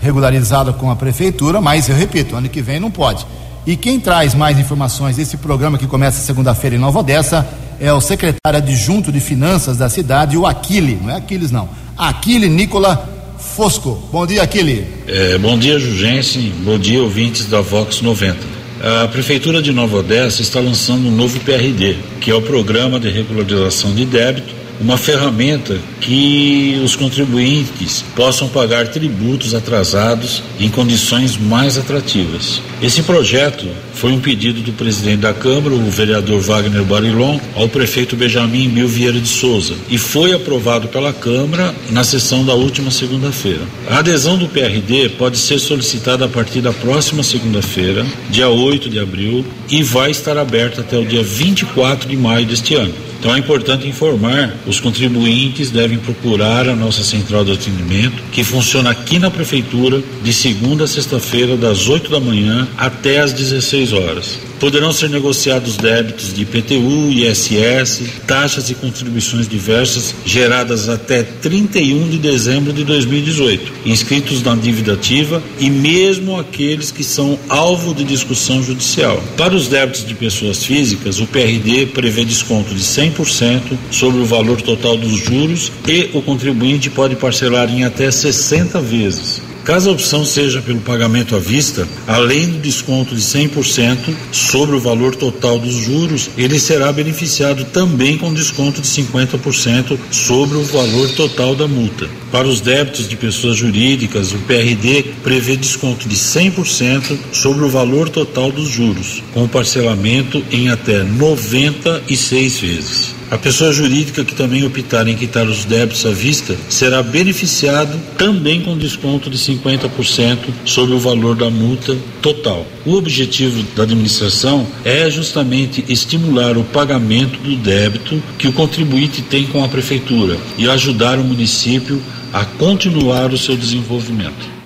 regularizado 0.00 0.74
com 0.74 0.90
a 0.90 0.96
prefeitura, 0.96 1.60
mas 1.60 1.88
eu 1.88 1.96
repito, 1.96 2.36
ano 2.36 2.48
que 2.48 2.60
vem 2.60 2.78
não 2.78 2.90
pode. 2.90 3.26
E 3.66 3.76
quem 3.76 4.00
traz 4.00 4.34
mais 4.34 4.58
informações 4.58 5.16
desse 5.16 5.36
programa 5.36 5.78
que 5.78 5.86
começa 5.86 6.20
segunda-feira 6.20 6.76
em 6.76 6.78
Nova 6.78 7.00
Odessa 7.00 7.46
é 7.80 7.92
o 7.92 8.00
secretário 8.00 8.58
adjunto 8.58 9.10
de 9.10 9.18
finanças 9.18 9.78
da 9.78 9.88
cidade, 9.88 10.36
o 10.36 10.46
Aquile, 10.46 10.98
não 11.02 11.10
é 11.10 11.16
Aquiles 11.16 11.50
não, 11.50 11.68
Aquile 11.96 12.48
Nicola 12.48 13.08
Fosco. 13.38 14.00
Bom 14.12 14.26
dia, 14.26 14.42
Aquile. 14.42 14.86
É, 15.06 15.38
bom 15.38 15.58
dia, 15.58 15.78
Jugense. 15.78 16.38
Bom 16.62 16.78
dia, 16.78 17.02
ouvintes 17.02 17.46
da 17.46 17.62
Vox 17.62 18.02
90. 18.02 18.36
A 18.82 19.08
Prefeitura 19.08 19.60
de 19.60 19.72
Nova 19.72 19.98
Odessa 19.98 20.42
está 20.42 20.60
lançando 20.60 21.08
um 21.08 21.10
novo 21.10 21.40
PRD, 21.40 21.96
que 22.20 22.30
é 22.30 22.34
o 22.34 22.42
Programa 22.42 23.00
de 23.00 23.08
Regularização 23.08 23.94
de 23.94 24.04
Débito 24.04 24.59
uma 24.80 24.96
ferramenta 24.96 25.78
que 26.00 26.80
os 26.82 26.96
contribuintes 26.96 28.02
possam 28.16 28.48
pagar 28.48 28.88
tributos 28.88 29.54
atrasados 29.54 30.42
em 30.58 30.70
condições 30.70 31.36
mais 31.36 31.76
atrativas. 31.76 32.62
Esse 32.82 33.02
projeto 33.02 33.66
foi 33.92 34.12
um 34.12 34.20
pedido 34.20 34.62
do 34.62 34.72
presidente 34.72 35.18
da 35.18 35.34
Câmara, 35.34 35.74
o 35.74 35.90
vereador 35.90 36.40
Wagner 36.40 36.82
Barilon, 36.84 37.38
ao 37.54 37.68
prefeito 37.68 38.16
Benjamin 38.16 38.68
Mil 38.68 38.88
Vieira 38.88 39.20
de 39.20 39.28
Souza 39.28 39.74
e 39.90 39.98
foi 39.98 40.32
aprovado 40.32 40.88
pela 40.88 41.12
Câmara 41.12 41.74
na 41.90 42.02
sessão 42.02 42.44
da 42.44 42.54
última 42.54 42.90
segunda-feira. 42.90 43.60
A 43.90 43.98
adesão 43.98 44.38
do 44.38 44.48
PRD 44.48 45.10
pode 45.10 45.36
ser 45.36 45.58
solicitada 45.58 46.24
a 46.24 46.28
partir 46.28 46.62
da 46.62 46.72
próxima 46.72 47.22
segunda-feira, 47.22 48.06
dia 48.30 48.48
8 48.48 48.88
de 48.88 48.98
abril, 48.98 49.44
e 49.68 49.82
vai 49.82 50.10
estar 50.10 50.38
aberta 50.38 50.80
até 50.80 50.96
o 50.96 51.04
dia 51.04 51.22
24 51.22 52.08
de 52.08 52.16
maio 52.16 52.46
deste 52.46 52.74
ano. 52.74 53.09
Então 53.20 53.34
é 53.34 53.38
importante 53.38 53.86
informar, 53.86 54.56
os 54.66 54.80
contribuintes 54.80 55.70
devem 55.70 55.98
procurar 55.98 56.66
a 56.66 56.74
nossa 56.74 57.04
central 57.04 57.44
de 57.44 57.52
atendimento, 57.52 58.22
que 58.32 58.42
funciona 58.42 58.88
aqui 58.88 59.18
na 59.18 59.30
prefeitura 59.30 60.02
de 60.22 60.32
segunda 60.32 60.84
a 60.84 60.88
sexta-feira 60.88 61.54
das 61.54 61.86
8 61.86 62.10
da 62.10 62.18
manhã 62.18 62.66
até 62.78 63.20
às 63.20 63.34
16 63.34 63.92
horas. 63.92 64.49
Poderão 64.60 64.92
ser 64.92 65.08
negociados 65.08 65.78
débitos 65.78 66.34
de 66.34 66.42
IPTU, 66.42 67.10
ISS, 67.10 68.02
taxas 68.26 68.68
e 68.68 68.74
contribuições 68.74 69.48
diversas 69.48 70.14
geradas 70.24 70.86
até 70.86 71.22
31 71.22 72.10
de 72.10 72.18
dezembro 72.18 72.70
de 72.70 72.84
2018, 72.84 73.72
inscritos 73.86 74.42
na 74.42 74.54
dívida 74.54 74.92
ativa 74.92 75.42
e 75.58 75.70
mesmo 75.70 76.38
aqueles 76.38 76.90
que 76.90 77.02
são 77.02 77.38
alvo 77.48 77.94
de 77.94 78.04
discussão 78.04 78.62
judicial. 78.62 79.22
Para 79.34 79.54
os 79.54 79.66
débitos 79.66 80.04
de 80.04 80.14
pessoas 80.14 80.62
físicas, 80.62 81.20
o 81.20 81.26
PRD 81.26 81.86
prevê 81.86 82.22
desconto 82.22 82.74
de 82.74 82.82
100% 82.82 83.62
sobre 83.90 84.20
o 84.20 84.26
valor 84.26 84.60
total 84.60 84.94
dos 84.98 85.18
juros 85.18 85.72
e 85.88 86.10
o 86.12 86.20
contribuinte 86.20 86.90
pode 86.90 87.16
parcelar 87.16 87.70
em 87.70 87.84
até 87.84 88.10
60 88.10 88.78
vezes. 88.82 89.49
Caso 89.64 89.90
a 89.90 89.92
opção 89.92 90.24
seja 90.24 90.62
pelo 90.62 90.80
pagamento 90.80 91.36
à 91.36 91.38
vista, 91.38 91.86
além 92.06 92.48
do 92.48 92.58
desconto 92.58 93.14
de 93.14 93.20
100% 93.20 94.14
sobre 94.32 94.74
o 94.74 94.80
valor 94.80 95.14
total 95.14 95.58
dos 95.58 95.74
juros, 95.74 96.30
ele 96.36 96.58
será 96.58 96.90
beneficiado 96.90 97.64
também 97.66 98.16
com 98.16 98.32
desconto 98.32 98.80
de 98.80 98.88
50% 98.88 99.98
sobre 100.10 100.56
o 100.56 100.64
valor 100.64 101.10
total 101.10 101.54
da 101.54 101.68
multa. 101.68 102.08
Para 102.32 102.48
os 102.48 102.60
débitos 102.60 103.08
de 103.08 103.16
pessoas 103.16 103.56
jurídicas, 103.56 104.32
o 104.32 104.38
PRD 104.38 105.04
prevê 105.22 105.56
desconto 105.56 106.08
de 106.08 106.16
100% 106.16 107.18
sobre 107.32 107.64
o 107.64 107.68
valor 107.68 108.08
total 108.08 108.50
dos 108.50 108.68
juros, 108.68 109.22
com 109.34 109.46
parcelamento 109.46 110.42
em 110.50 110.68
até 110.70 111.02
96 111.02 112.60
vezes. 112.60 113.19
A 113.30 113.38
pessoa 113.38 113.72
jurídica 113.72 114.24
que 114.24 114.34
também 114.34 114.64
optar 114.64 115.06
em 115.06 115.14
quitar 115.14 115.46
os 115.46 115.64
débitos 115.64 116.04
à 116.04 116.10
vista 116.10 116.56
será 116.68 117.00
beneficiado 117.00 117.96
também 118.18 118.60
com 118.60 118.76
desconto 118.76 119.30
de 119.30 119.38
50% 119.38 120.38
sobre 120.64 120.96
o 120.96 120.98
valor 120.98 121.36
da 121.36 121.48
multa 121.48 121.96
total. 122.20 122.66
O 122.84 122.94
objetivo 122.94 123.62
da 123.76 123.84
administração 123.84 124.66
é 124.84 125.08
justamente 125.08 125.84
estimular 125.88 126.58
o 126.58 126.64
pagamento 126.64 127.38
do 127.38 127.54
débito 127.54 128.20
que 128.36 128.48
o 128.48 128.52
contribuinte 128.52 129.22
tem 129.22 129.46
com 129.46 129.62
a 129.62 129.68
prefeitura 129.68 130.36
e 130.58 130.68
ajudar 130.68 131.16
o 131.20 131.24
município 131.24 132.02
a 132.32 132.44
continuar 132.44 133.32
o 133.32 133.38
seu 133.38 133.56
desenvolvimento. 133.56 134.60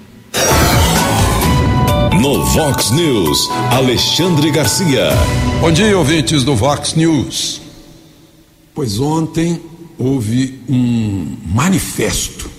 No 2.18 2.42
Vox 2.46 2.90
News, 2.92 3.50
Alexandre 3.70 4.50
Garcia. 4.50 5.10
Bom 5.60 5.70
dia, 5.70 5.98
ouvintes 5.98 6.42
do 6.42 6.56
Vox 6.56 6.94
News. 6.94 7.63
Pois 8.74 8.98
ontem 8.98 9.62
houve 9.96 10.60
um 10.68 11.36
manifesto, 11.46 12.50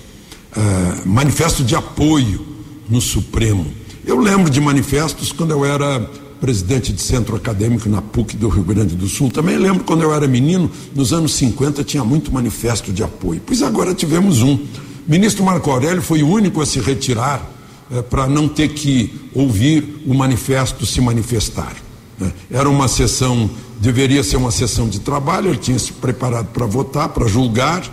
uh, 0.56 1.08
manifesto 1.08 1.62
de 1.62 1.76
apoio 1.76 2.46
no 2.90 3.02
Supremo. 3.02 3.66
Eu 4.06 4.18
lembro 4.20 4.50
de 4.50 4.62
manifestos 4.62 5.34
quando 5.34 5.52
eu 5.52 5.66
era 5.66 6.00
presidente 6.40 6.94
de 6.94 7.02
centro 7.02 7.36
acadêmico 7.36 7.90
na 7.90 8.02
PUC 8.02 8.38
do 8.38 8.48
Rio 8.48 8.64
Grande 8.64 8.96
do 8.96 9.08
Sul. 9.08 9.30
Também 9.30 9.58
lembro 9.58 9.84
quando 9.84 10.04
eu 10.04 10.14
era 10.14 10.26
menino, 10.26 10.72
nos 10.96 11.12
anos 11.12 11.34
50 11.34 11.84
tinha 11.84 12.04
muito 12.04 12.32
manifesto 12.32 12.94
de 12.94 13.04
apoio. 13.04 13.42
Pois 13.46 13.62
agora 13.62 13.94
tivemos 13.94 14.42
um. 14.42 14.58
Ministro 15.06 15.44
Marco 15.44 15.70
Aurélio 15.70 16.02
foi 16.02 16.24
o 16.24 16.30
único 16.30 16.62
a 16.62 16.66
se 16.66 16.80
retirar 16.80 17.46
eh, 17.92 18.02
para 18.02 18.26
não 18.26 18.48
ter 18.48 18.70
que 18.70 19.14
ouvir 19.34 20.02
o 20.08 20.14
manifesto 20.14 20.86
se 20.86 21.02
manifestar. 21.02 21.85
Né? 22.20 22.32
Era 22.50 22.70
uma 22.70 22.88
sessão 22.88 23.50
deveria 23.80 24.24
ser 24.24 24.38
uma 24.38 24.52
sessão 24.52 24.88
de 24.88 25.00
trabalho, 25.00 25.50
ele 25.50 25.58
tinha 25.58 25.78
se 25.78 25.92
preparado 25.92 26.48
para 26.48 26.66
votar, 26.66 27.10
para 27.10 27.28
julgar, 27.28 27.84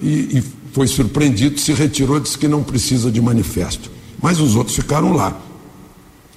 e, 0.00 0.38
e, 0.38 0.44
foi 0.72 0.86
surpreendido, 0.86 1.58
se 1.58 1.72
retirou, 1.72 2.20
disse 2.20 2.38
que 2.38 2.46
não 2.46 2.62
precisa 2.62 3.10
de 3.10 3.20
manifesto. 3.20 3.90
Mas 4.22 4.38
os 4.38 4.54
outros 4.54 4.76
ficaram 4.76 5.12
lá. 5.12 5.36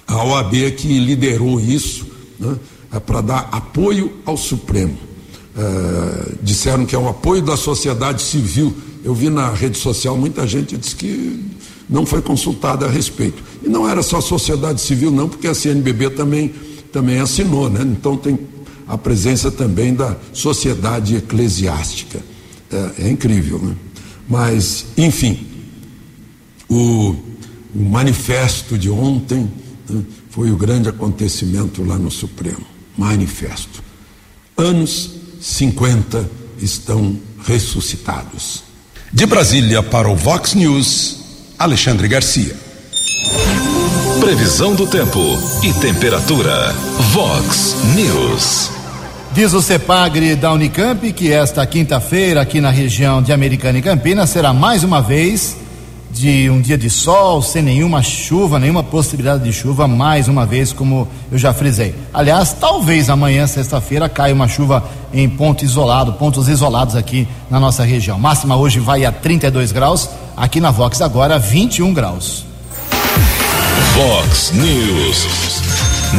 A 0.06 0.24
OAB 0.24 0.54
é 0.64 0.70
que 0.70 0.98
liderou 0.98 1.60
isso 1.60 2.06
né, 2.40 2.56
é 2.92 2.98
para 2.98 3.20
dar 3.20 3.48
apoio 3.52 4.12
ao 4.24 4.36
Supremo. 4.36 4.96
É, 5.56 6.32
disseram 6.42 6.86
que 6.86 6.94
é 6.94 6.98
um 6.98 7.08
apoio 7.08 7.42
da 7.42 7.56
sociedade 7.56 8.22
civil. 8.22 8.74
Eu 9.04 9.14
vi 9.14 9.28
na 9.28 9.50
rede 9.50 9.78
social 9.78 10.16
muita 10.16 10.46
gente 10.46 10.76
disse 10.76 10.96
que 10.96 11.44
não 11.88 12.04
foi 12.06 12.22
consultada 12.22 12.86
a 12.86 12.90
respeito. 12.90 13.42
E 13.62 13.68
não 13.68 13.88
era 13.88 14.02
só 14.02 14.18
a 14.18 14.22
sociedade 14.22 14.80
civil, 14.80 15.10
não, 15.10 15.28
porque 15.28 15.46
a 15.46 15.54
CNBB 15.54 16.10
também, 16.10 16.52
também 16.92 17.18
assinou, 17.18 17.70
né? 17.70 17.80
Então 17.82 18.16
tem 18.16 18.38
a 18.86 18.98
presença 18.98 19.50
também 19.50 19.94
da 19.94 20.16
sociedade 20.32 21.16
eclesiástica. 21.16 22.20
É, 22.70 23.06
é 23.06 23.10
incrível, 23.10 23.58
né? 23.58 23.74
Mas, 24.28 24.86
enfim, 24.96 25.46
o, 26.68 27.16
o 27.74 27.82
manifesto 27.82 28.78
de 28.78 28.90
ontem 28.90 29.50
né, 29.88 30.02
foi 30.30 30.50
o 30.50 30.56
grande 30.56 30.88
acontecimento 30.88 31.82
lá 31.82 31.98
no 31.98 32.10
Supremo. 32.10 32.64
Manifesto. 32.96 33.82
Anos 34.56 35.10
50 35.40 36.30
estão 36.58 37.18
ressuscitados. 37.44 38.62
De 39.12 39.26
Brasília 39.26 39.82
para 39.82 40.08
o 40.08 40.16
Vox 40.16 40.54
News, 40.54 41.18
Alexandre 41.58 42.08
Garcia. 42.08 42.56
Previsão 44.22 44.72
do 44.76 44.86
tempo 44.86 45.18
e 45.64 45.72
temperatura. 45.72 46.72
Vox 47.10 47.76
News. 47.96 48.70
Diz 49.32 49.52
o 49.52 49.60
CEPAGRE 49.60 50.36
da 50.36 50.52
Unicamp 50.52 51.12
que 51.12 51.32
esta 51.32 51.66
quinta-feira, 51.66 52.40
aqui 52.40 52.60
na 52.60 52.70
região 52.70 53.20
de 53.20 53.32
Americana 53.32 53.80
e 53.80 53.82
Campinas, 53.82 54.30
será 54.30 54.52
mais 54.54 54.84
uma 54.84 55.02
vez 55.02 55.56
de 56.08 56.48
um 56.48 56.60
dia 56.60 56.78
de 56.78 56.88
sol, 56.88 57.42
sem 57.42 57.62
nenhuma 57.62 58.00
chuva, 58.00 58.60
nenhuma 58.60 58.84
possibilidade 58.84 59.42
de 59.42 59.52
chuva, 59.52 59.88
mais 59.88 60.28
uma 60.28 60.46
vez, 60.46 60.72
como 60.72 61.08
eu 61.32 61.36
já 61.36 61.52
frisei. 61.52 61.92
Aliás, 62.14 62.52
talvez 62.52 63.10
amanhã, 63.10 63.48
sexta-feira, 63.48 64.08
caia 64.08 64.32
uma 64.32 64.46
chuva 64.46 64.88
em 65.12 65.28
ponto 65.28 65.64
isolado, 65.64 66.12
pontos 66.12 66.48
isolados 66.48 66.94
aqui 66.94 67.26
na 67.50 67.58
nossa 67.58 67.82
região. 67.82 68.20
Máxima 68.20 68.54
hoje 68.54 68.78
vai 68.78 69.04
a 69.04 69.10
32 69.10 69.72
graus, 69.72 70.08
aqui 70.36 70.60
na 70.60 70.70
Vox 70.70 71.02
agora 71.02 71.40
21 71.40 71.92
graus. 71.92 72.51
Vox 73.94 74.52
News. 74.52 75.26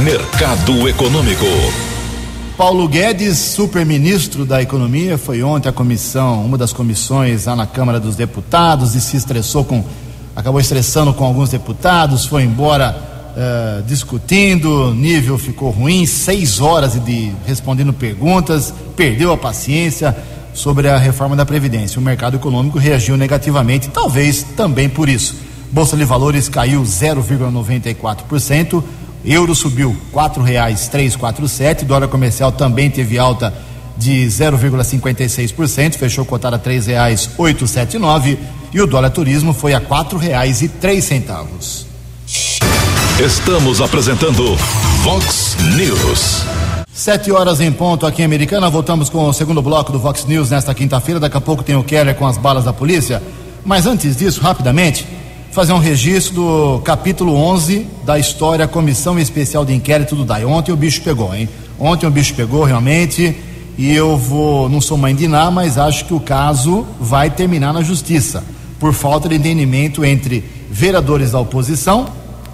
Mercado 0.04 0.88
Econômico. 0.88 1.46
Paulo 2.56 2.88
Guedes, 2.88 3.40
super-ministro 3.40 4.46
da 4.46 4.62
Economia, 4.62 5.18
foi 5.18 5.42
ontem 5.42 5.70
a 5.70 5.72
comissão, 5.72 6.46
uma 6.46 6.56
das 6.56 6.72
comissões 6.72 7.46
lá 7.46 7.56
na 7.56 7.66
Câmara 7.66 8.00
dos 8.00 8.16
Deputados 8.16 8.94
e 8.94 9.02
se 9.02 9.18
estressou 9.18 9.66
com, 9.66 9.84
acabou 10.36 10.62
estressando 10.62 11.12
com 11.16 11.26
alguns 11.26 11.50
deputados, 11.50 12.28
foi 12.28 12.44
embora 12.44 12.96
uh, 13.36 13.82
discutindo, 13.82 14.94
nível 14.94 15.40
ficou 15.40 15.72
ruim, 15.72 16.06
seis 16.06 16.62
horas 16.62 17.04
de 17.04 17.32
respondendo 17.44 17.92
perguntas, 17.92 18.72
perdeu 18.96 19.34
a 19.34 19.38
paciência 19.38 20.16
sobre 20.54 20.88
a 20.88 20.98
reforma 21.00 21.36
da 21.36 21.44
Previdência. 21.44 22.00
O 22.00 22.04
mercado 22.04 22.36
econômico 22.36 22.78
reagiu 22.78 23.18
negativamente, 23.18 23.90
talvez 23.90 24.44
também 24.56 24.88
por 24.88 25.10
isso. 25.10 25.53
Bolsa 25.74 25.98
de 25.98 26.06
Valores 26.06 26.48
caiu 26.48 26.84
0,94%. 26.84 28.84
Euro 29.26 29.56
subiu 29.56 29.98
R$ 30.14 30.44
reais 30.44 30.88
dólar 31.84 32.08
comercial 32.08 32.52
também 32.52 32.92
teve 32.92 33.18
alta 33.18 33.52
de 33.98 34.28
0,56%, 34.28 35.96
fechou 35.96 36.24
cotada 36.26 36.58
a 36.58 36.60
R$ 36.60 36.80
reais 36.80 37.28
e 38.72 38.82
o 38.82 38.86
dólar 38.86 39.10
turismo 39.10 39.52
foi 39.52 39.74
a 39.74 39.80
R$ 39.80 39.86
reais 40.20 40.62
e 40.62 40.68
três 40.68 41.06
centavos. 41.06 41.88
Estamos 43.20 43.82
apresentando 43.82 44.56
Vox 45.02 45.58
News. 45.76 46.44
Sete 46.94 47.32
horas 47.32 47.60
em 47.60 47.72
ponto 47.72 48.06
aqui 48.06 48.22
em 48.22 48.26
Americana, 48.26 48.70
voltamos 48.70 49.10
com 49.10 49.28
o 49.28 49.34
segundo 49.34 49.60
bloco 49.60 49.92
do 49.92 49.98
Vox 49.98 50.24
News 50.26 50.52
nesta 50.52 50.72
quinta-feira. 50.76 51.20
Daqui 51.20 51.38
a 51.38 51.42
pouco 51.42 51.64
tem 51.64 51.76
o 51.76 51.84
Keller 51.84 52.14
com 52.14 52.28
as 52.28 52.38
balas 52.38 52.64
da 52.64 52.72
polícia. 52.72 53.24
Mas 53.66 53.88
antes 53.88 54.16
disso, 54.16 54.40
rapidamente, 54.40 55.08
fazer 55.54 55.72
um 55.72 55.78
registro 55.78 56.34
do 56.34 56.82
capítulo 56.84 57.36
11 57.36 57.86
da 58.04 58.18
história 58.18 58.68
Comissão 58.68 59.20
Especial 59.20 59.64
de 59.64 59.72
Inquérito 59.72 60.16
do 60.16 60.26
DAI. 60.26 60.46
Ontem 60.46 60.72
o 60.72 60.76
bicho 60.76 61.04
pegou, 61.04 61.34
hein? 61.34 61.48
Ontem 61.80 62.08
o 62.08 62.10
bicho 62.10 62.34
pegou 62.34 62.64
realmente 62.64 63.38
e 63.78 63.94
eu 63.94 64.18
vou, 64.18 64.68
não 64.68 64.82
sou 64.82 64.98
mãe 64.98 65.14
de 65.14 65.28
Ná, 65.28 65.52
mas 65.52 65.78
acho 65.78 66.06
que 66.06 66.14
o 66.14 66.20
caso 66.20 66.88
vai 67.00 67.30
terminar 67.30 67.72
na 67.72 67.84
justiça 67.84 68.44
por 68.80 68.94
falta 68.94 69.30
de 69.30 69.36
entendimento 69.36 70.04
entre 70.04 70.44
vereadores 70.72 71.34
da 71.34 71.40
oposição, 71.40 72.08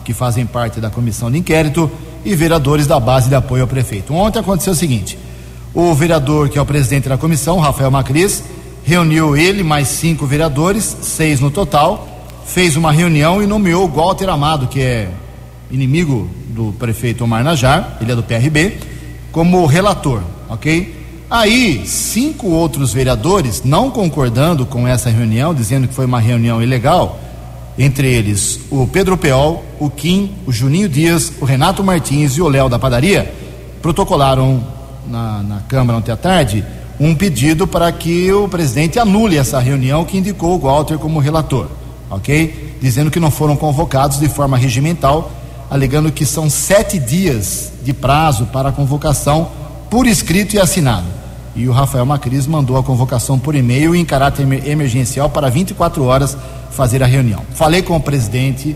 que 0.03 0.13
fazem 0.13 0.45
parte 0.45 0.81
da 0.81 0.89
comissão 0.89 1.31
de 1.31 1.37
inquérito, 1.37 1.89
e 2.25 2.35
vereadores 2.35 2.85
da 2.85 2.99
base 2.99 3.29
de 3.29 3.35
apoio 3.35 3.61
ao 3.61 3.67
prefeito. 3.67 4.13
Ontem 4.13 4.39
aconteceu 4.39 4.73
o 4.73 4.75
seguinte: 4.75 5.17
o 5.73 5.93
vereador 5.93 6.49
que 6.49 6.59
é 6.59 6.61
o 6.61 6.65
presidente 6.65 7.07
da 7.07 7.17
comissão, 7.17 7.59
Rafael 7.59 7.89
Macris, 7.89 8.43
reuniu 8.83 9.37
ele 9.37 9.63
mais 9.63 9.87
cinco 9.87 10.25
vereadores, 10.25 10.97
seis 11.01 11.39
no 11.39 11.49
total, 11.49 12.08
fez 12.49 12.75
uma 12.75 12.91
reunião 12.91 13.43
e 13.43 13.47
nomeou 13.47 13.85
o 13.85 13.87
Walter 13.87 14.27
Amado, 14.27 14.67
que 14.67 14.81
é 14.81 15.07
inimigo 15.69 16.27
do 16.49 16.73
prefeito 16.79 17.23
Omar 17.23 17.43
Najar, 17.43 17.97
ele 18.01 18.11
é 18.11 18.15
do 18.15 18.23
PRB, 18.23 18.77
como 19.31 19.63
relator, 19.67 20.23
ok? 20.49 20.97
Aí, 21.29 21.83
cinco 21.85 22.47
outros 22.47 22.91
vereadores, 22.91 23.61
não 23.63 23.91
concordando 23.91 24.65
com 24.65 24.87
essa 24.87 25.11
reunião, 25.11 25.53
dizendo 25.53 25.87
que 25.87 25.93
foi 25.93 26.05
uma 26.05 26.19
reunião 26.19 26.61
ilegal, 26.61 27.19
entre 27.77 28.11
eles 28.11 28.59
o 28.71 28.87
Pedro 28.87 29.15
Peol, 29.15 29.63
o 29.79 29.87
Kim, 29.87 30.31
o 30.47 30.51
Juninho 30.51 30.89
Dias, 30.89 31.31
o 31.39 31.45
Renato 31.45 31.83
Martins 31.83 32.33
e 32.33 32.41
o 32.41 32.47
Léo 32.47 32.67
da 32.67 32.79
Padaria, 32.79 33.31
protocolaram 33.79 34.63
na, 35.07 35.43
na 35.43 35.59
Câmara 35.61 35.99
ontem 35.99 36.11
à 36.11 36.17
tarde 36.17 36.65
um 36.99 37.13
pedido 37.13 37.67
para 37.67 37.89
que 37.91 38.33
o 38.33 38.49
presidente 38.49 38.97
anule 38.97 39.37
essa 39.37 39.59
reunião 39.59 40.03
que 40.03 40.17
indicou 40.17 40.55
o 40.55 40.59
Walter 40.59 40.97
como 40.97 41.19
relator 41.19 41.78
ok? 42.09 42.77
Dizendo 42.81 43.11
que 43.11 43.19
não 43.19 43.31
foram 43.31 43.55
convocados 43.55 44.19
de 44.19 44.27
forma 44.27 44.57
regimental, 44.57 45.31
alegando 45.69 46.11
que 46.11 46.25
são 46.25 46.49
sete 46.49 46.97
dias 46.97 47.71
de 47.83 47.93
prazo 47.93 48.47
para 48.47 48.69
a 48.69 48.71
convocação 48.71 49.49
por 49.89 50.07
escrito 50.07 50.55
e 50.55 50.59
assinado. 50.59 51.05
E 51.55 51.67
o 51.67 51.71
Rafael 51.71 52.05
Macris 52.05 52.47
mandou 52.47 52.77
a 52.77 52.83
convocação 52.83 53.37
por 53.37 53.55
e-mail 53.55 53.95
em 53.95 54.05
caráter 54.05 54.47
emergencial 54.65 55.29
para 55.29 55.49
24 55.49 56.03
horas 56.03 56.37
fazer 56.71 57.03
a 57.03 57.05
reunião. 57.05 57.41
Falei 57.53 57.81
com 57.81 57.95
o 57.95 57.99
presidente 57.99 58.75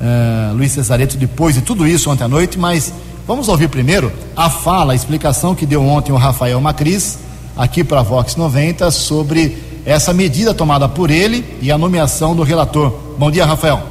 uh, 0.00 0.54
Luiz 0.54 0.72
Cesareto 0.72 1.16
depois 1.16 1.54
de 1.54 1.62
tudo 1.62 1.86
isso 1.86 2.10
ontem 2.10 2.24
à 2.24 2.28
noite, 2.28 2.58
mas 2.58 2.92
vamos 3.26 3.48
ouvir 3.48 3.68
primeiro 3.68 4.12
a 4.36 4.50
fala, 4.50 4.92
a 4.92 4.96
explicação 4.96 5.54
que 5.54 5.66
deu 5.66 5.82
ontem 5.82 6.12
o 6.12 6.16
Rafael 6.16 6.60
Macris 6.60 7.18
aqui 7.56 7.84
para 7.84 8.00
a 8.00 8.02
Vox 8.02 8.36
90 8.36 8.90
sobre 8.90 9.56
essa 9.84 10.12
medida 10.12 10.54
tomada 10.54 10.88
por 10.88 11.10
ele 11.10 11.44
e 11.60 11.70
a 11.70 11.76
nomeação 11.76 12.34
do 12.34 12.42
relator. 12.42 12.90
Bom 13.18 13.30
dia, 13.30 13.44
Rafael. 13.44 13.90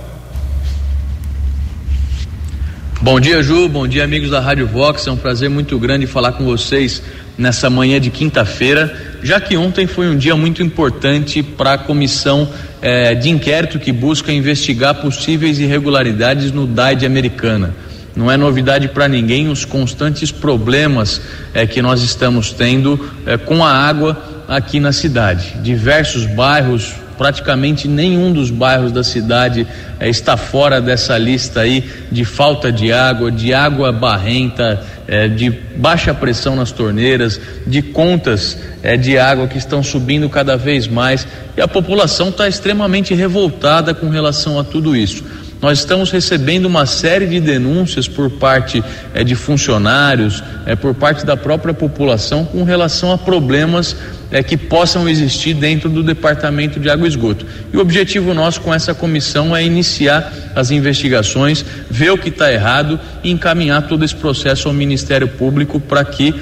Bom 3.01 3.19
dia, 3.19 3.43
Ju. 3.43 3.67
Bom 3.67 3.87
dia, 3.87 4.03
amigos 4.03 4.31
da 4.31 4.39
Rádio 4.39 4.65
Vox. 4.65 5.05
É 5.05 5.11
um 5.11 5.17
prazer 5.17 5.49
muito 5.49 5.77
grande 5.77 6.07
falar 6.07 6.31
com 6.31 6.45
vocês 6.45 7.03
nessa 7.37 7.69
manhã 7.69 7.99
de 7.99 8.09
quinta-feira, 8.09 9.19
já 9.21 9.39
que 9.39 9.57
ontem 9.57 9.85
foi 9.85 10.07
um 10.07 10.17
dia 10.17 10.35
muito 10.35 10.63
importante 10.63 11.43
para 11.43 11.73
a 11.73 11.77
comissão 11.77 12.47
eh, 12.81 13.13
de 13.15 13.29
inquérito 13.29 13.79
que 13.79 13.91
busca 13.91 14.31
investigar 14.31 14.95
possíveis 14.95 15.59
irregularidades 15.59 16.51
no 16.51 16.65
DAID 16.65 17.05
americana. 17.05 17.75
Não 18.15 18.29
é 18.29 18.37
novidade 18.37 18.87
para 18.87 19.07
ninguém 19.07 19.49
os 19.49 19.65
constantes 19.65 20.31
problemas 20.31 21.19
eh, 21.53 21.65
que 21.65 21.81
nós 21.81 22.03
estamos 22.03 22.51
tendo 22.53 22.99
eh, 23.25 23.37
com 23.37 23.65
a 23.65 23.71
água 23.71 24.32
aqui 24.47 24.79
na 24.79 24.91
cidade. 24.91 25.55
Diversos 25.61 26.25
bairros, 26.25 26.93
praticamente 27.17 27.87
nenhum 27.87 28.33
dos 28.33 28.49
bairros 28.49 28.91
da 28.91 29.03
cidade 29.03 29.67
é, 29.99 30.09
está 30.09 30.35
fora 30.35 30.81
dessa 30.81 31.17
lista 31.17 31.61
aí 31.61 31.83
de 32.11 32.25
falta 32.25 32.71
de 32.71 32.91
água, 32.91 33.31
de 33.31 33.53
água 33.53 33.91
barrenta, 33.91 34.83
é, 35.07 35.27
de 35.27 35.49
baixa 35.49 36.13
pressão 36.13 36.55
nas 36.55 36.71
torneiras, 36.71 37.39
de 37.67 37.81
contas 37.81 38.57
é, 38.81 38.97
de 38.97 39.17
água 39.17 39.47
que 39.47 39.57
estão 39.57 39.83
subindo 39.83 40.29
cada 40.29 40.57
vez 40.57 40.87
mais 40.87 41.27
e 41.55 41.61
a 41.61 41.67
população 41.67 42.29
está 42.29 42.47
extremamente 42.47 43.13
revoltada 43.13 43.93
com 43.93 44.09
relação 44.09 44.59
a 44.59 44.63
tudo 44.63 44.95
isso. 44.95 45.23
Nós 45.63 45.79
estamos 45.79 46.11
recebendo 46.11 46.65
uma 46.65 46.85
série 46.85 47.25
de 47.25 47.39
denúncias 47.39 48.05
por 48.05 48.29
parte 48.29 48.83
é, 49.13 49.23
de 49.23 49.33
funcionários, 49.33 50.43
é, 50.65 50.75
por 50.75 50.93
parte 50.93 51.25
da 51.25 51.37
própria 51.37 51.73
população 51.73 52.43
com 52.43 52.65
relação 52.65 53.13
a 53.13 53.17
problemas 53.17 53.95
é, 54.29 54.43
que 54.43 54.57
possam 54.57 55.07
existir 55.07 55.53
dentro 55.53 55.89
do 55.89 56.03
Departamento 56.03 56.81
de 56.81 56.89
Água 56.89 57.07
e 57.07 57.09
Esgoto. 57.09 57.45
E 57.71 57.77
o 57.77 57.79
objetivo 57.79 58.33
nosso 58.33 58.59
com 58.59 58.73
essa 58.73 58.93
comissão 58.93 59.55
é 59.55 59.63
iniciar 59.63 60.33
as 60.53 60.69
investigações, 60.69 61.63
ver 61.89 62.11
o 62.11 62.17
que 62.17 62.27
está 62.27 62.51
errado 62.51 62.99
e 63.23 63.31
encaminhar 63.31 63.87
todo 63.87 64.03
esse 64.03 64.15
processo 64.15 64.67
ao 64.67 64.73
Ministério 64.73 65.29
Público 65.29 65.79
para 65.79 66.03
que 66.03 66.35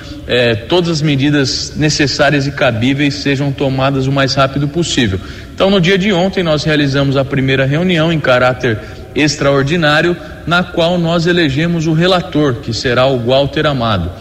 todas 0.68 0.90
as 0.90 1.02
medidas 1.02 1.74
necessárias 1.76 2.48
e 2.48 2.52
cabíveis 2.52 3.16
sejam 3.16 3.52
tomadas 3.52 4.08
o 4.08 4.12
mais 4.12 4.34
rápido 4.34 4.68
possível. 4.68 5.20
Então, 5.54 5.70
no 5.70 5.80
dia 5.80 5.98
de 5.98 6.12
ontem, 6.12 6.44
nós 6.44 6.64
realizamos 6.64 7.18
a 7.18 7.26
primeira 7.26 7.66
reunião 7.66 8.12
em 8.12 8.20
caráter 8.20 8.80
extraordinário, 9.14 10.16
na 10.48 10.64
qual 10.64 10.98
nós 10.98 11.28
elegemos 11.28 11.88
o 11.88 11.94
relator, 11.94 12.56
que 12.56 12.74
será 12.74 13.06
o 13.06 13.20
Walter 13.20 13.66
Amado. 13.66 14.12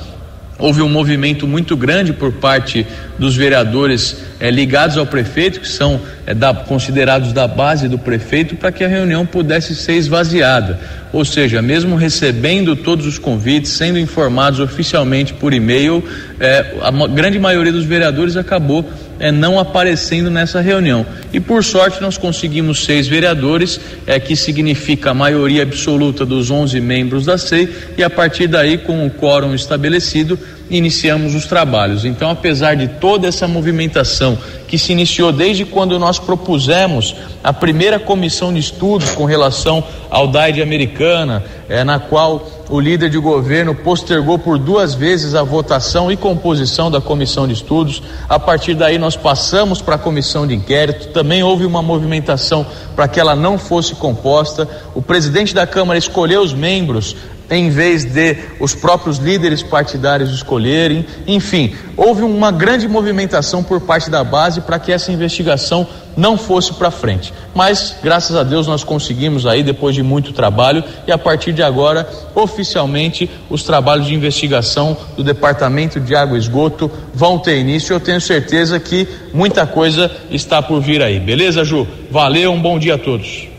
Houve 0.58 0.82
um 0.82 0.88
movimento 0.90 1.48
muito 1.48 1.74
grande 1.74 2.12
por 2.12 2.32
parte 2.32 2.86
dos 3.18 3.34
vereadores 3.34 4.18
eh, 4.38 4.50
ligados 4.50 4.98
ao 4.98 5.06
prefeito, 5.06 5.58
que 5.58 5.68
são 5.68 5.98
eh, 6.26 6.34
da, 6.34 6.52
considerados 6.52 7.32
da 7.32 7.48
base 7.48 7.88
do 7.88 7.98
prefeito, 7.98 8.54
para 8.56 8.70
que 8.70 8.84
a 8.84 8.88
reunião 8.88 9.24
pudesse 9.24 9.74
ser 9.74 9.94
esvaziada. 9.94 10.78
Ou 11.14 11.24
seja, 11.24 11.62
mesmo 11.62 11.96
recebendo 11.96 12.76
todos 12.76 13.06
os 13.06 13.18
convites, 13.18 13.72
sendo 13.72 13.98
informados 13.98 14.60
oficialmente 14.60 15.32
por 15.32 15.54
e-mail, 15.54 16.04
eh, 16.38 16.74
a 16.82 16.90
grande 17.06 17.38
maioria 17.38 17.72
dos 17.72 17.86
vereadores 17.86 18.36
acabou 18.36 18.86
é, 19.20 19.30
não 19.30 19.58
aparecendo 19.58 20.30
nessa 20.30 20.60
reunião. 20.60 21.06
E 21.32 21.38
por 21.38 21.62
sorte 21.62 22.00
nós 22.00 22.18
conseguimos 22.18 22.84
seis 22.84 23.06
vereadores, 23.06 23.78
é, 24.06 24.18
que 24.18 24.34
significa 24.34 25.10
a 25.10 25.14
maioria 25.14 25.62
absoluta 25.62 26.24
dos 26.24 26.50
11 26.50 26.80
membros 26.80 27.26
da 27.26 27.38
SEI, 27.38 27.68
e 27.96 28.02
a 28.02 28.10
partir 28.10 28.48
daí, 28.48 28.78
com 28.78 29.06
o 29.06 29.10
quórum 29.10 29.54
estabelecido, 29.54 30.38
iniciamos 30.70 31.34
os 31.34 31.46
trabalhos. 31.46 32.04
Então, 32.04 32.30
apesar 32.30 32.74
de 32.76 32.86
toda 32.86 33.26
essa 33.26 33.48
movimentação 33.48 34.38
que 34.68 34.78
se 34.78 34.92
iniciou 34.92 35.32
desde 35.32 35.64
quando 35.64 35.98
nós 35.98 36.18
propusemos 36.18 37.16
a 37.42 37.52
primeira 37.52 37.98
comissão 37.98 38.52
de 38.52 38.60
estudos 38.60 39.10
com 39.10 39.24
relação 39.24 39.82
ao 40.08 40.28
DAID 40.28 40.62
americana, 40.62 41.42
é, 41.68 41.82
na 41.82 41.98
qual 41.98 42.46
o 42.70 42.78
líder 42.78 43.10
de 43.10 43.18
governo 43.18 43.74
postergou 43.74 44.38
por 44.38 44.58
duas 44.58 44.94
vezes 44.94 45.34
a 45.34 45.42
votação 45.42 46.10
e 46.10 46.16
composição 46.16 46.88
da 46.88 47.00
comissão 47.00 47.48
de 47.48 47.54
estudos. 47.54 48.00
A 48.28 48.38
partir 48.38 48.74
daí, 48.74 48.96
nós 48.96 49.16
passamos 49.16 49.82
para 49.82 49.96
a 49.96 49.98
comissão 49.98 50.46
de 50.46 50.54
inquérito. 50.54 51.08
Também 51.08 51.42
houve 51.42 51.66
uma 51.66 51.82
movimentação 51.82 52.64
para 52.94 53.08
que 53.08 53.18
ela 53.18 53.34
não 53.34 53.58
fosse 53.58 53.96
composta. 53.96 54.68
O 54.94 55.02
presidente 55.02 55.52
da 55.52 55.66
Câmara 55.66 55.98
escolheu 55.98 56.42
os 56.42 56.54
membros 56.54 57.16
em 57.50 57.68
vez 57.68 58.04
de 58.04 58.36
os 58.60 58.74
próprios 58.74 59.18
líderes 59.18 59.62
partidários 59.62 60.30
escolherem. 60.30 61.04
Enfim, 61.26 61.74
houve 61.96 62.22
uma 62.22 62.52
grande 62.52 62.86
movimentação 62.86 63.62
por 63.62 63.80
parte 63.80 64.08
da 64.08 64.22
base 64.22 64.60
para 64.60 64.78
que 64.78 64.92
essa 64.92 65.10
investigação 65.10 65.86
não 66.16 66.36
fosse 66.36 66.72
para 66.74 66.90
frente. 66.90 67.32
Mas, 67.54 67.96
graças 68.02 68.36
a 68.36 68.42
Deus, 68.42 68.66
nós 68.66 68.84
conseguimos 68.84 69.46
aí, 69.46 69.62
depois 69.62 69.94
de 69.94 70.02
muito 70.02 70.32
trabalho, 70.32 70.84
e 71.06 71.12
a 71.12 71.18
partir 71.18 71.52
de 71.52 71.62
agora, 71.62 72.08
oficialmente, 72.34 73.28
os 73.48 73.62
trabalhos 73.62 74.06
de 74.06 74.14
investigação 74.14 74.96
do 75.16 75.24
Departamento 75.24 75.98
de 75.98 76.14
Água 76.14 76.36
e 76.36 76.40
Esgoto 76.40 76.90
vão 77.14 77.38
ter 77.38 77.58
início. 77.58 77.92
Eu 77.92 78.00
tenho 78.00 78.20
certeza 78.20 78.78
que 78.78 79.08
muita 79.32 79.66
coisa 79.66 80.10
está 80.30 80.60
por 80.62 80.80
vir 80.80 81.02
aí. 81.02 81.18
Beleza, 81.18 81.64
Ju? 81.64 81.86
Valeu, 82.10 82.52
um 82.52 82.60
bom 82.60 82.78
dia 82.78 82.94
a 82.94 82.98
todos. 82.98 83.49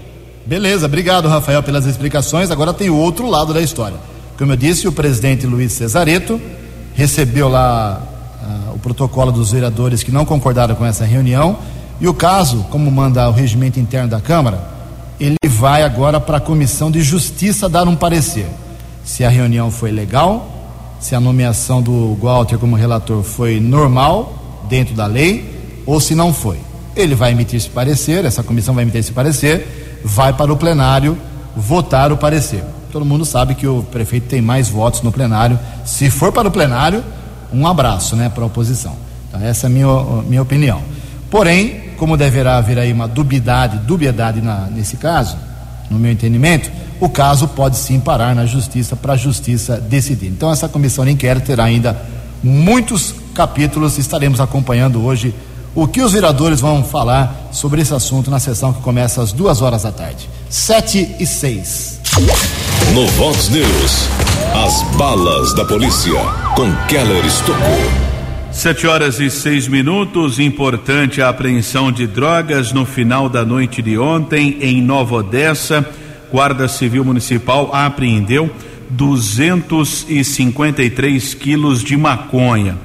Beleza, 0.46 0.88
obrigado, 0.88 1.28
Rafael, 1.28 1.62
pelas 1.62 1.86
explicações. 1.86 2.50
Agora 2.50 2.74
tem 2.74 2.90
o 2.90 2.96
outro 2.96 3.30
lado 3.30 3.54
da 3.54 3.62
história. 3.62 3.98
Como 4.38 4.52
eu 4.52 4.58
disse, 4.58 4.88
o 4.88 4.92
presidente 4.92 5.46
Luiz 5.46 5.72
Cesareto 5.74 6.42
recebeu 6.96 7.48
lá 7.48 8.02
uh, 8.44 8.76
o 8.76 8.80
protocolo 8.80 9.32
dos 9.32 9.52
vereadores 9.52 10.02
que 10.02 10.12
não 10.12 10.26
concordaram 10.26 10.76
com 10.76 10.86
essa 10.86 11.06
reunião 11.06 11.58
e 12.02 12.08
o 12.08 12.14
caso, 12.16 12.66
como 12.72 12.90
manda 12.90 13.30
o 13.30 13.32
regimento 13.32 13.80
interno 13.80 14.10
da 14.10 14.20
Câmara, 14.20 14.60
ele 15.20 15.38
vai 15.48 15.84
agora 15.84 16.20
para 16.20 16.38
a 16.38 16.42
Comissão 16.42 16.90
de 16.90 17.02
Justiça 17.04 17.70
dar 17.70 17.88
um 17.88 17.96
parecer. 17.96 18.48
Se 19.04 19.24
a 19.24 19.30
reunião 19.30 19.70
foi 19.70 19.92
legal, 19.92 20.50
se 21.00 21.14
a 21.14 21.20
nomeação 21.20 21.80
do 21.80 22.16
Walter 22.16 22.58
como 22.58 22.76
relator 22.76 23.22
foi 23.22 23.60
normal, 23.60 24.64
dentro 24.68 24.96
da 24.96 25.06
lei, 25.06 25.84
ou 25.86 26.00
se 26.00 26.16
não 26.16 26.34
foi. 26.34 26.58
Ele 26.96 27.14
vai 27.14 27.34
emitir 27.34 27.58
esse 27.58 27.70
parecer, 27.70 28.26
essa 28.26 28.42
comissão 28.42 28.74
vai 28.74 28.84
emitir 28.84 29.02
esse 29.02 29.12
parecer, 29.12 29.91
vai 30.04 30.34
para 30.34 30.52
o 30.52 30.58
plenário 30.58 31.18
votar 31.56 32.12
o 32.12 32.18
parecer. 32.18 32.64
Todo 32.92 33.06
mundo 33.06 33.26
sabe 33.26 33.56
que 33.56 33.68
o 33.68 33.84
prefeito 33.84 34.28
tem 34.28 34.42
mais 34.42 34.70
votos 34.70 35.02
no 35.02 35.12
plenário. 35.12 35.58
Se 35.86 36.10
for 36.10 36.32
para 36.32 36.48
o 36.48 36.52
plenário, 36.52 37.04
um 37.54 37.66
abraço 37.66 38.16
né, 38.16 38.30
para 38.30 38.44
a 38.44 38.48
oposição. 38.48 38.96
Então, 39.30 39.42
essa 39.42 39.66
é 39.66 39.68
a 39.68 39.70
minha, 39.70 39.88
minha 40.28 40.42
opinião. 40.42 40.82
Porém, 41.30 41.92
como 41.98 42.18
deverá 42.18 42.58
haver 42.58 42.78
aí 42.78 42.92
uma 42.92 43.08
dubiedade, 43.08 43.78
dubiedade 43.78 44.42
na, 44.42 44.68
nesse 44.68 44.98
caso, 44.98 45.38
no 45.90 45.98
meu 45.98 46.12
entendimento, 46.12 46.70
o 47.00 47.10
caso 47.10 47.48
pode 47.48 47.78
sim 47.78 48.00
parar 48.00 48.36
na 48.36 48.46
justiça 48.46 48.96
para 48.96 49.14
a 49.14 49.18
justiça 49.18 49.78
decidir. 49.78 50.28
Então 50.28 50.52
essa 50.52 50.68
comissão 50.68 51.06
de 51.06 51.12
inquérito 51.12 51.46
terá 51.46 51.64
ainda 51.64 52.00
muitos 52.44 53.14
capítulos, 53.34 53.98
estaremos 53.98 54.40
acompanhando 54.40 55.04
hoje 55.04 55.34
o 55.74 55.88
que 55.88 56.02
os 56.02 56.12
vereadores 56.12 56.60
vão 56.60 56.84
falar 56.84 57.50
sobre 57.52 57.82
esse 57.82 57.94
assunto 57.94 58.30
na 58.30 58.40
sessão 58.40 58.74
que 58.74 58.82
começa 58.82 59.22
às 59.22 59.32
duas 59.32 59.62
horas 59.62 59.84
da 59.84 59.92
tarde. 59.92 60.30
Sete 60.50 61.16
e 61.20 61.26
seis. 61.26 62.02
No 62.94 63.08
Vox 63.08 63.48
News, 63.50 64.10
as 64.54 64.84
balas 64.98 65.56
da 65.56 65.64
polícia 65.64 66.12
com 66.56 66.70
Keller 66.88 67.26
Estocou. 67.26 67.80
Sete 68.52 68.86
horas 68.86 69.22
e 69.22 69.30
seis 69.30 69.66
minutos. 69.68 70.40
Importante 70.40 71.22
a 71.22 71.30
apreensão 71.30 71.90
de 71.90 72.06
drogas 72.06 72.74
no 72.74 72.86
final 72.86 73.30
da 73.30 73.46
noite 73.46 73.82
de 73.82 73.98
ontem 73.98 74.58
em 74.60 74.82
Nova 74.82 75.16
Odessa. 75.16 75.88
Guarda 76.30 76.68
Civil 76.68 77.06
Municipal 77.06 77.70
apreendeu 77.74 78.52
253 78.90 81.34
quilos 81.34 81.82
de 81.82 81.96
maconha. 81.96 82.78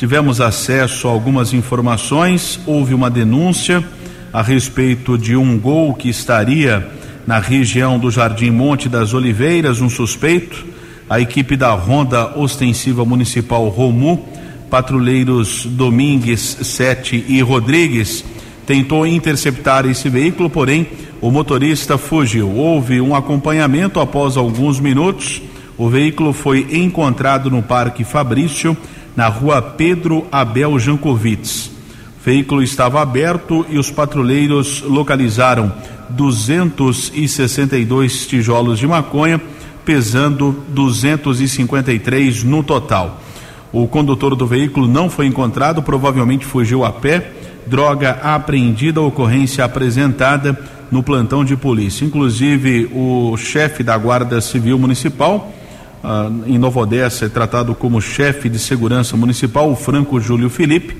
Tivemos 0.00 0.40
acesso 0.40 1.06
a 1.08 1.10
algumas 1.10 1.52
informações. 1.52 2.58
Houve 2.64 2.94
uma 2.94 3.10
denúncia 3.10 3.84
a 4.32 4.40
respeito 4.40 5.18
de 5.18 5.36
um 5.36 5.58
gol 5.58 5.92
que 5.92 6.08
estaria 6.08 6.90
na 7.26 7.38
região 7.38 7.98
do 7.98 8.10
Jardim 8.10 8.50
Monte 8.50 8.88
das 8.88 9.12
Oliveiras, 9.12 9.82
um 9.82 9.90
suspeito. 9.90 10.64
A 11.06 11.20
equipe 11.20 11.54
da 11.54 11.74
Ronda 11.74 12.34
Ostensiva 12.38 13.04
Municipal 13.04 13.68
Romu 13.68 14.26
patrulheiros 14.70 15.66
Domingues, 15.66 16.56
Sete 16.62 17.22
e 17.28 17.42
Rodrigues 17.42 18.24
tentou 18.64 19.06
interceptar 19.06 19.84
esse 19.84 20.08
veículo, 20.08 20.48
porém 20.48 20.86
o 21.20 21.30
motorista 21.30 21.98
fugiu. 21.98 22.48
Houve 22.48 23.02
um 23.02 23.14
acompanhamento 23.14 24.00
após 24.00 24.38
alguns 24.38 24.80
minutos. 24.80 25.42
O 25.76 25.90
veículo 25.90 26.32
foi 26.32 26.66
encontrado 26.72 27.50
no 27.50 27.62
Parque 27.62 28.02
Fabrício, 28.02 28.74
na 29.16 29.28
rua 29.28 29.60
Pedro 29.60 30.26
Abel 30.30 30.78
Jankovitz. 30.78 31.66
O 31.66 31.70
veículo 32.24 32.62
estava 32.62 33.00
aberto 33.00 33.66
e 33.68 33.78
os 33.78 33.90
patrulheiros 33.90 34.82
localizaram 34.82 35.72
262 36.10 38.26
tijolos 38.26 38.78
de 38.78 38.86
maconha, 38.86 39.40
pesando 39.84 40.62
253 40.68 42.44
no 42.44 42.62
total. 42.62 43.20
O 43.72 43.88
condutor 43.88 44.34
do 44.34 44.46
veículo 44.46 44.88
não 44.88 45.08
foi 45.08 45.24
encontrado, 45.26 45.82
provavelmente 45.82 46.44
fugiu 46.44 46.84
a 46.84 46.92
pé. 46.92 47.32
Droga 47.66 48.18
apreendida, 48.22 49.00
ocorrência 49.00 49.64
apresentada 49.64 50.58
no 50.90 51.02
plantão 51.02 51.42
de 51.44 51.56
polícia. 51.56 52.04
Inclusive, 52.04 52.90
o 52.92 53.36
chefe 53.36 53.84
da 53.84 53.96
Guarda 53.96 54.40
Civil 54.40 54.78
Municipal, 54.78 55.52
ah, 56.02 56.30
em 56.46 56.58
Nova 56.58 56.80
Odessa, 56.80 57.26
é 57.26 57.28
tratado 57.28 57.74
como 57.74 58.00
chefe 58.00 58.48
de 58.48 58.58
segurança 58.58 59.16
municipal, 59.16 59.70
o 59.70 59.76
Franco 59.76 60.20
Júlio 60.20 60.48
Felipe, 60.48 60.96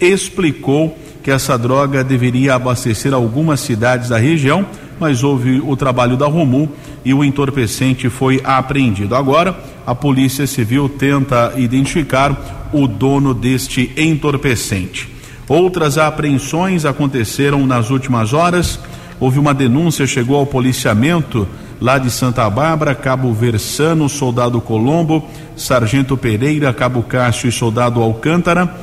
explicou 0.00 0.96
que 1.22 1.30
essa 1.30 1.58
droga 1.58 2.04
deveria 2.04 2.54
abastecer 2.54 3.12
algumas 3.12 3.60
cidades 3.60 4.08
da 4.08 4.18
região, 4.18 4.64
mas 5.00 5.24
houve 5.24 5.60
o 5.60 5.76
trabalho 5.76 6.16
da 6.16 6.26
Romu 6.26 6.70
e 7.04 7.12
o 7.12 7.24
entorpecente 7.24 8.08
foi 8.08 8.40
apreendido. 8.44 9.14
Agora, 9.14 9.58
a 9.86 9.94
Polícia 9.94 10.46
Civil 10.46 10.88
tenta 10.88 11.52
identificar 11.56 12.68
o 12.72 12.86
dono 12.86 13.34
deste 13.34 13.92
entorpecente. 13.96 15.08
Outras 15.48 15.98
apreensões 15.98 16.84
aconteceram 16.84 17.66
nas 17.66 17.90
últimas 17.90 18.32
horas. 18.32 18.78
Houve 19.20 19.38
uma 19.38 19.54
denúncia, 19.54 20.06
chegou 20.06 20.36
ao 20.36 20.46
policiamento 20.46 21.46
lá 21.80 21.98
de 21.98 22.10
Santa 22.10 22.48
Bárbara, 22.48 22.94
Cabo 22.94 23.32
Versano, 23.32 24.08
Soldado 24.08 24.60
Colombo, 24.60 25.24
Sargento 25.56 26.16
Pereira, 26.16 26.72
Cabo 26.72 27.02
Cássio 27.02 27.48
e 27.48 27.52
Soldado 27.52 28.02
Alcântara. 28.02 28.74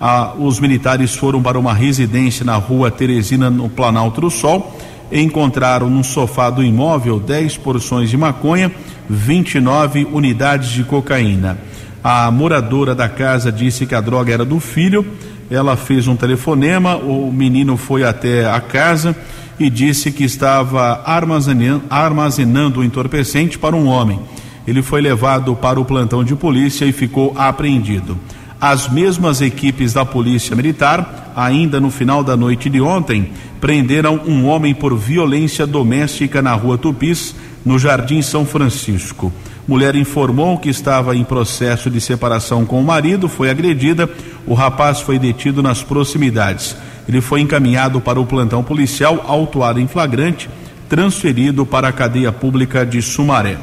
Ah, 0.00 0.34
os 0.38 0.58
militares 0.58 1.14
foram 1.14 1.42
para 1.42 1.58
uma 1.58 1.72
residência 1.72 2.44
na 2.44 2.56
rua 2.56 2.90
Teresina, 2.90 3.48
no 3.48 3.68
Planalto 3.68 4.20
do 4.20 4.30
Sol. 4.30 4.76
Encontraram 5.10 5.88
no 5.88 6.02
sofá 6.02 6.50
do 6.50 6.62
imóvel 6.62 7.20
10 7.20 7.58
porções 7.58 8.10
de 8.10 8.16
maconha 8.16 8.72
29 9.08 10.08
unidades 10.10 10.70
de 10.70 10.84
cocaína. 10.84 11.58
A 12.02 12.30
moradora 12.30 12.94
da 12.94 13.08
casa 13.08 13.52
disse 13.52 13.86
que 13.86 13.94
a 13.94 14.00
droga 14.00 14.32
era 14.32 14.44
do 14.44 14.58
filho. 14.58 15.06
Ela 15.50 15.76
fez 15.76 16.08
um 16.08 16.16
telefonema, 16.16 16.96
o 16.96 17.30
menino 17.30 17.76
foi 17.76 18.02
até 18.02 18.46
a 18.50 18.60
casa 18.60 19.14
e 19.58 19.68
disse 19.70 20.10
que 20.10 20.24
estava 20.24 21.02
armazenando, 21.04 22.80
o 22.80 22.84
entorpecente 22.84 23.58
para 23.58 23.76
um 23.76 23.86
homem. 23.86 24.20
Ele 24.66 24.82
foi 24.82 25.00
levado 25.00 25.54
para 25.56 25.80
o 25.80 25.84
plantão 25.84 26.22
de 26.22 26.34
polícia 26.34 26.84
e 26.84 26.92
ficou 26.92 27.34
apreendido. 27.36 28.18
As 28.60 28.88
mesmas 28.88 29.40
equipes 29.40 29.92
da 29.92 30.04
Polícia 30.04 30.54
Militar, 30.54 31.32
ainda 31.34 31.80
no 31.80 31.90
final 31.90 32.22
da 32.22 32.36
noite 32.36 32.70
de 32.70 32.80
ontem, 32.80 33.32
prenderam 33.60 34.20
um 34.24 34.46
homem 34.46 34.72
por 34.72 34.96
violência 34.96 35.66
doméstica 35.66 36.40
na 36.40 36.54
rua 36.54 36.78
Tupis, 36.78 37.34
no 37.64 37.78
Jardim 37.78 38.22
São 38.22 38.46
Francisco. 38.46 39.32
Mulher 39.66 39.94
informou 39.94 40.58
que 40.58 40.68
estava 40.68 41.14
em 41.16 41.22
processo 41.22 41.88
de 41.88 42.00
separação 42.00 42.64
com 42.64 42.80
o 42.80 42.84
marido, 42.84 43.28
foi 43.28 43.50
agredida. 43.50 44.08
O 44.46 44.54
rapaz 44.54 45.00
foi 45.00 45.18
detido 45.18 45.62
nas 45.62 45.82
proximidades. 45.82 46.76
Ele 47.08 47.20
foi 47.20 47.40
encaminhado 47.40 48.00
para 48.00 48.20
o 48.20 48.26
plantão 48.26 48.62
policial, 48.62 49.24
autuado 49.26 49.80
em 49.80 49.88
flagrante, 49.88 50.48
transferido 50.88 51.64
para 51.64 51.88
a 51.88 51.92
cadeia 51.92 52.30
pública 52.30 52.84
de 52.84 53.00
Sumaré. 53.00 53.56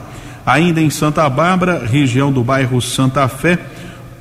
Ainda 0.45 0.81
em 0.81 0.89
Santa 0.89 1.29
Bárbara, 1.29 1.85
região 1.85 2.31
do 2.31 2.43
bairro 2.43 2.81
Santa 2.81 3.27
Fé, 3.27 3.59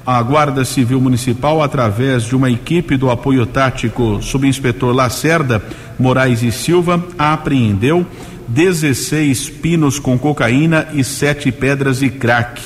a 0.07 0.23
Guarda 0.23 0.65
Civil 0.65 1.01
Municipal, 1.01 1.63
através 1.63 2.25
de 2.25 2.35
uma 2.35 2.51
equipe 2.51 2.97
do 2.97 3.11
apoio 3.11 3.45
tático 3.45 4.23
subinspetor 4.23 4.95
Lacerda 4.95 5.63
Moraes 5.99 6.43
e 6.43 6.51
Silva, 6.51 7.03
apreendeu 7.19 8.07
16 8.49 9.51
pinos 9.51 9.99
com 9.99 10.19
cocaína 10.19 10.89
e 10.95 11.05
sete 11.05 11.53
pedras 11.53 11.99
de 11.99 12.09
crack. 12.09 12.61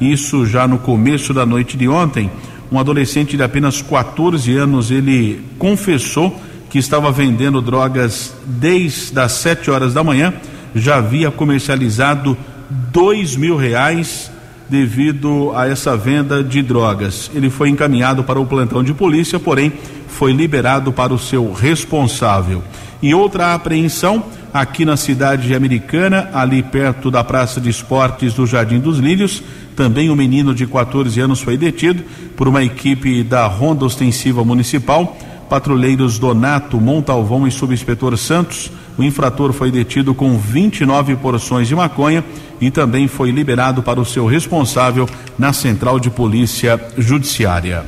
Isso 0.00 0.46
já 0.46 0.66
no 0.66 0.78
começo 0.78 1.34
da 1.34 1.44
noite 1.44 1.76
de 1.76 1.88
ontem. 1.88 2.30
Um 2.70 2.78
adolescente 2.78 3.36
de 3.36 3.42
apenas 3.42 3.80
14 3.80 4.56
anos, 4.56 4.90
ele 4.90 5.42
confessou 5.58 6.40
que 6.68 6.78
estava 6.78 7.12
vendendo 7.12 7.60
drogas 7.62 8.34
desde 8.44 9.18
as 9.18 9.32
7 9.32 9.70
horas 9.70 9.94
da 9.94 10.02
manhã, 10.02 10.34
já 10.74 10.96
havia 10.96 11.30
comercializado 11.30 12.36
dois 12.68 13.36
mil 13.36 13.56
reais 13.56 14.30
devido 14.68 15.52
a 15.54 15.68
essa 15.68 15.96
venda 15.96 16.42
de 16.42 16.60
drogas. 16.62 17.30
Ele 17.34 17.48
foi 17.50 17.68
encaminhado 17.68 18.24
para 18.24 18.40
o 18.40 18.46
plantão 18.46 18.82
de 18.82 18.92
polícia, 18.92 19.38
porém 19.38 19.72
foi 20.08 20.32
liberado 20.32 20.92
para 20.92 21.14
o 21.14 21.18
seu 21.18 21.52
responsável. 21.52 22.62
Em 23.02 23.14
outra 23.14 23.54
apreensão, 23.54 24.24
aqui 24.60 24.84
na 24.84 24.96
cidade 24.96 25.46
de 25.46 25.54
Americana, 25.54 26.30
ali 26.32 26.62
perto 26.62 27.10
da 27.10 27.22
Praça 27.22 27.60
de 27.60 27.68
Esportes 27.68 28.34
do 28.34 28.46
Jardim 28.46 28.78
dos 28.78 28.98
Lírios. 28.98 29.42
Também 29.74 30.10
um 30.10 30.16
menino 30.16 30.54
de 30.54 30.66
14 30.66 31.20
anos 31.20 31.40
foi 31.40 31.56
detido 31.56 32.02
por 32.36 32.48
uma 32.48 32.62
equipe 32.62 33.22
da 33.22 33.46
Ronda 33.46 33.84
Ostensiva 33.84 34.44
Municipal. 34.44 35.16
Patrulheiros 35.48 36.18
Donato, 36.18 36.80
Montalvão 36.80 37.46
e 37.46 37.50
Subinspetor 37.50 38.16
Santos. 38.16 38.70
O 38.98 39.02
infrator 39.02 39.52
foi 39.52 39.70
detido 39.70 40.14
com 40.14 40.36
29 40.36 41.16
porções 41.16 41.68
de 41.68 41.76
maconha 41.76 42.24
e 42.60 42.70
também 42.70 43.06
foi 43.06 43.30
liberado 43.30 43.82
para 43.82 44.00
o 44.00 44.04
seu 44.04 44.26
responsável 44.26 45.08
na 45.38 45.52
Central 45.52 46.00
de 46.00 46.10
Polícia 46.10 46.80
Judiciária. 46.96 47.84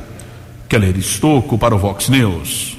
Keller 0.69 0.97
Estocco 0.97 1.57
para 1.57 1.75
o 1.75 1.79
Vox 1.79 2.09
News. 2.09 2.78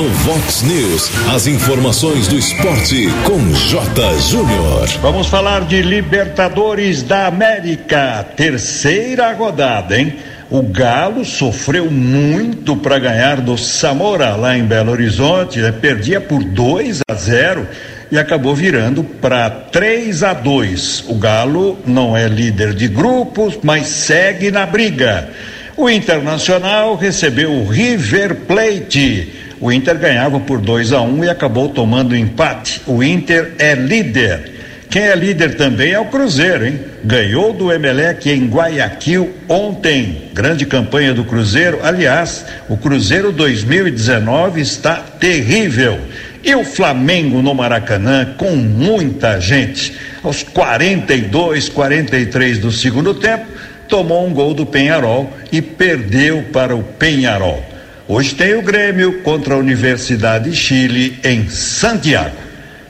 No 0.00 0.08
Vox 0.08 0.62
News, 0.62 1.10
as 1.30 1.46
informações 1.46 2.26
do 2.26 2.38
esporte 2.38 3.06
com 3.26 3.38
J. 3.52 4.18
Júnior. 4.30 4.88
Vamos 5.02 5.26
falar 5.26 5.66
de 5.66 5.82
Libertadores 5.82 7.02
da 7.02 7.26
América, 7.26 8.24
terceira 8.34 9.30
rodada, 9.34 10.00
hein? 10.00 10.16
O 10.48 10.62
Galo 10.62 11.22
sofreu 11.22 11.90
muito 11.90 12.74
para 12.78 12.98
ganhar 12.98 13.42
do 13.42 13.58
Samora 13.58 14.36
lá 14.36 14.56
em 14.56 14.64
Belo 14.64 14.90
Horizonte, 14.90 15.58
né? 15.58 15.70
perdia 15.70 16.18
por 16.18 16.42
2 16.42 17.00
a 17.06 17.14
0 17.14 17.68
e 18.10 18.18
acabou 18.18 18.54
virando 18.54 19.04
para 19.04 19.50
3 19.50 20.22
a 20.22 20.32
2. 20.32 21.04
O 21.08 21.16
Galo 21.16 21.78
não 21.86 22.16
é 22.16 22.26
líder 22.26 22.72
de 22.72 22.88
grupos, 22.88 23.58
mas 23.62 23.86
segue 23.88 24.50
na 24.50 24.64
briga. 24.64 25.28
O 25.76 25.90
Internacional 25.90 26.96
recebeu 26.96 27.52
o 27.52 27.68
River 27.68 28.34
Plate. 28.46 29.39
O 29.60 29.70
Inter 29.70 29.98
ganhava 29.98 30.40
por 30.40 30.58
2 30.58 30.92
a 30.92 31.02
1 31.02 31.18
um 31.18 31.24
e 31.24 31.28
acabou 31.28 31.68
tomando 31.68 32.16
empate. 32.16 32.80
O 32.86 33.02
Inter 33.02 33.52
é 33.58 33.74
líder. 33.74 34.52
Quem 34.88 35.02
é 35.02 35.14
líder 35.14 35.54
também 35.54 35.92
é 35.92 36.00
o 36.00 36.06
Cruzeiro, 36.06 36.66
hein? 36.66 36.80
Ganhou 37.04 37.52
do 37.52 37.70
Emelec 37.70 38.28
em 38.28 38.48
Guayaquil 38.48 39.32
ontem. 39.48 40.30
Grande 40.32 40.64
campanha 40.64 41.12
do 41.12 41.24
Cruzeiro. 41.24 41.78
Aliás, 41.82 42.44
o 42.68 42.76
Cruzeiro 42.76 43.30
2019 43.30 44.62
está 44.62 44.96
terrível. 44.96 46.00
E 46.42 46.54
o 46.54 46.64
Flamengo 46.64 47.42
no 47.42 47.54
Maracanã 47.54 48.34
com 48.38 48.56
muita 48.56 49.38
gente. 49.38 49.94
Aos 50.24 50.42
42, 50.42 51.68
43 51.68 52.58
do 52.58 52.72
segundo 52.72 53.12
tempo, 53.14 53.44
tomou 53.86 54.26
um 54.26 54.32
gol 54.32 54.54
do 54.54 54.64
Penharol 54.64 55.30
e 55.52 55.60
perdeu 55.60 56.44
para 56.50 56.74
o 56.74 56.82
Penharol. 56.82 57.69
Hoje 58.12 58.34
tem 58.34 58.56
o 58.56 58.62
Grêmio 58.62 59.22
contra 59.22 59.54
a 59.54 59.56
Universidade 59.56 60.50
de 60.50 60.56
Chile 60.56 61.20
em 61.22 61.48
Santiago. 61.48 62.34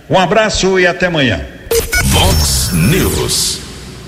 Um 0.09 0.19
abraço 0.19 0.81
e 0.81 0.87
até 0.87 1.09
amanhã. 1.09 1.43
Vox 2.07 2.71
News. 2.73 3.59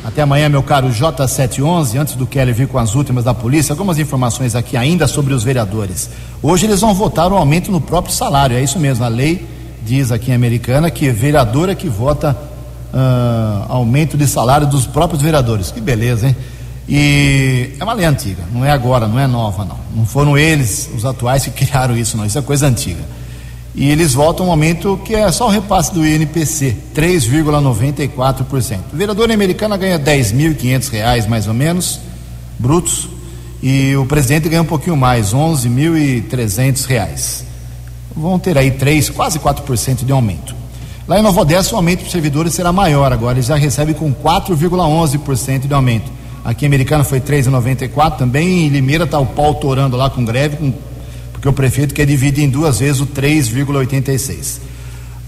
Até 0.03 0.23
amanhã, 0.23 0.49
meu 0.49 0.63
caro 0.63 0.89
J711. 0.89 2.01
Antes 2.01 2.15
do 2.15 2.27
Kelly 2.27 2.55
vir 2.55 2.67
com 2.67 2.79
as 2.79 2.95
últimas 2.95 3.25
da 3.25 3.35
polícia, 3.35 3.75
algumas 3.75 3.99
informações 3.99 4.57
aqui 4.57 4.75
ainda 4.75 5.07
sobre 5.07 5.35
os 5.35 5.45
vereadores. 5.45 6.09
Hoje 6.43 6.65
eles 6.65 6.81
vão 6.81 6.95
votar 6.95 7.31
um 7.31 7.37
aumento 7.37 7.71
no 7.71 7.79
próprio 7.83 8.15
salário. 8.15 8.57
É 8.57 8.63
isso 8.63 8.79
mesmo. 8.79 9.05
A 9.05 9.09
lei 9.09 9.47
diz 9.85 10.11
aqui 10.11 10.31
em 10.31 10.35
Americana 10.35 10.91
que 10.91 11.11
vereador 11.11 11.69
é 11.69 11.75
que 11.75 11.91
vota 11.91 12.35
uh, 12.91 13.71
aumento 13.71 14.17
de 14.17 14.27
salário 14.27 14.67
dos 14.67 14.87
próprios 14.87 15.21
vereadores. 15.21 15.71
Que 15.71 15.79
beleza, 15.79 16.29
hein? 16.29 16.37
E 16.89 17.75
é 17.79 17.85
uma 17.85 17.93
lei 17.93 18.07
antiga, 18.07 18.43
não 18.53 18.65
é 18.65 18.71
agora, 18.71 19.07
não 19.07 19.19
é 19.19 19.27
nova, 19.27 19.65
não. 19.65 19.79
Não 19.95 20.07
foram 20.07 20.37
eles, 20.37 20.91
os 20.95 21.05
atuais, 21.05 21.45
que 21.45 21.51
criaram 21.65 21.97
isso, 21.97 22.17
não. 22.17 22.27
Isso 22.27 22.39
é 22.39 22.43
coisa 22.43 22.67
antiga 22.67 23.03
e 23.75 23.89
eles 23.89 24.13
votam 24.13 24.47
um 24.47 24.51
aumento 24.51 25.01
que 25.03 25.15
é 25.15 25.31
só 25.33 25.47
o 25.47 25.51
repasse 25.51 25.93
do 25.95 26.07
INPC, 26.07 26.77
3,94%. 26.95 28.79
O 28.93 28.97
vereador 28.97 29.31
americano 29.31 29.79
ganha 29.79 29.99
10.500 29.99 30.91
reais 30.91 31.27
mais 31.27 31.49
ou 31.49 31.55
menos, 31.55 31.99
brutos, 32.59 33.09
e 33.63 33.97
o 33.97 34.05
presidente 34.05 34.49
ganha 34.49 34.61
um 34.61 34.67
pouquinho 34.67 34.97
mais, 34.97 35.33
11.300 35.33 36.85
reais. 36.85 37.45
Vão 38.15 38.39
ter 38.39 38.59
aí 38.59 38.73
3, 38.73 39.09
quase 39.09 39.39
4% 39.39 40.05
de 40.05 40.13
aumento. 40.13 40.55
Lá 41.09 41.19
em 41.19 41.23
Nova 41.23 41.41
Odessa 41.41 41.73
o 41.73 41.77
aumento 41.77 42.01
para 42.01 42.07
os 42.07 42.13
servidores 42.13 42.53
será 42.53 42.73
maior 42.73 43.11
agora, 43.11 43.37
eles 43.37 43.47
já 43.47 43.57
recebem 43.57 43.95
com 43.95 44.13
4,11% 44.13 45.67
de 45.67 45.73
aumento. 45.73 46.13
Aqui 46.45 46.65
em 46.65 46.69
Americana 46.69 47.05
foi 47.05 47.21
3,94 47.21 48.17
também, 48.17 48.67
em 48.67 48.69
Limeira 48.69 49.05
está 49.05 49.19
o 49.19 49.27
pau 49.27 49.55
torando 49.55 49.97
lá 49.97 50.11
com 50.11 50.25
greve, 50.25 50.57
com 50.57 50.73
porque 51.43 51.49
o 51.49 51.53
prefeito 51.53 51.93
quer 51.93 52.07
dividir 52.07 52.45
em 52.45 52.49
duas 52.49 52.79
vezes 52.79 53.01
o 53.01 53.07
3,86. 53.07 54.59
Uh, 54.59 54.61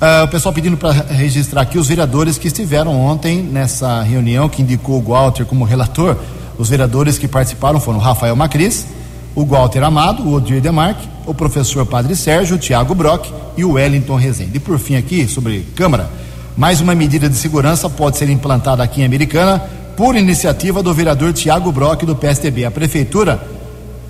ah, 0.01 0.23
o 0.25 0.29
pessoal 0.29 0.53
pedindo 0.53 0.77
para 0.77 0.93
registrar 0.93 1.63
aqui 1.63 1.77
os 1.77 1.89
vereadores 1.89 2.39
que 2.39 2.47
estiveram 2.47 2.93
ontem 3.01 3.43
nessa 3.43 4.01
reunião 4.03 4.49
que 4.49 4.63
indicou 4.63 5.01
o 5.01 5.03
Walter 5.03 5.45
como 5.45 5.65
relator. 5.65 6.17
Os 6.57 6.69
vereadores 6.69 7.19
que 7.19 7.27
participaram 7.27 7.81
foram 7.81 7.99
Rafael 7.99 8.37
Macris, 8.37 8.87
o 9.35 9.45
Walter 9.45 9.83
Amado, 9.83 10.23
o 10.23 10.35
Odir 10.35 10.61
Demarque, 10.61 11.09
o 11.27 11.35
professor 11.35 11.85
Padre 11.85 12.15
Sérgio, 12.15 12.55
o 12.55 12.61
Tiago 12.61 12.95
Brock 12.95 13.27
e 13.57 13.65
o 13.65 13.73
Wellington 13.73 14.15
Rezende. 14.15 14.57
E 14.57 14.61
por 14.61 14.79
fim 14.79 14.95
aqui, 14.95 15.27
sobre 15.27 15.67
Câmara, 15.75 16.09
mais 16.57 16.81
uma 16.81 16.95
medida 16.95 17.29
de 17.29 17.35
segurança 17.35 17.91
pode 17.91 18.19
ser 18.19 18.31
implantada 18.31 18.85
aqui 18.85 19.01
em 19.01 19.05
Americana 19.05 19.61
por 19.97 20.17
iniciativa 20.17 20.83
do 20.83 20.93
vereador 20.93 21.33
Tiago 21.33 21.71
Brock 21.71 22.05
do 22.05 22.17
PSTB. 22.17 22.65
A 22.65 22.71
prefeitura 22.71 23.41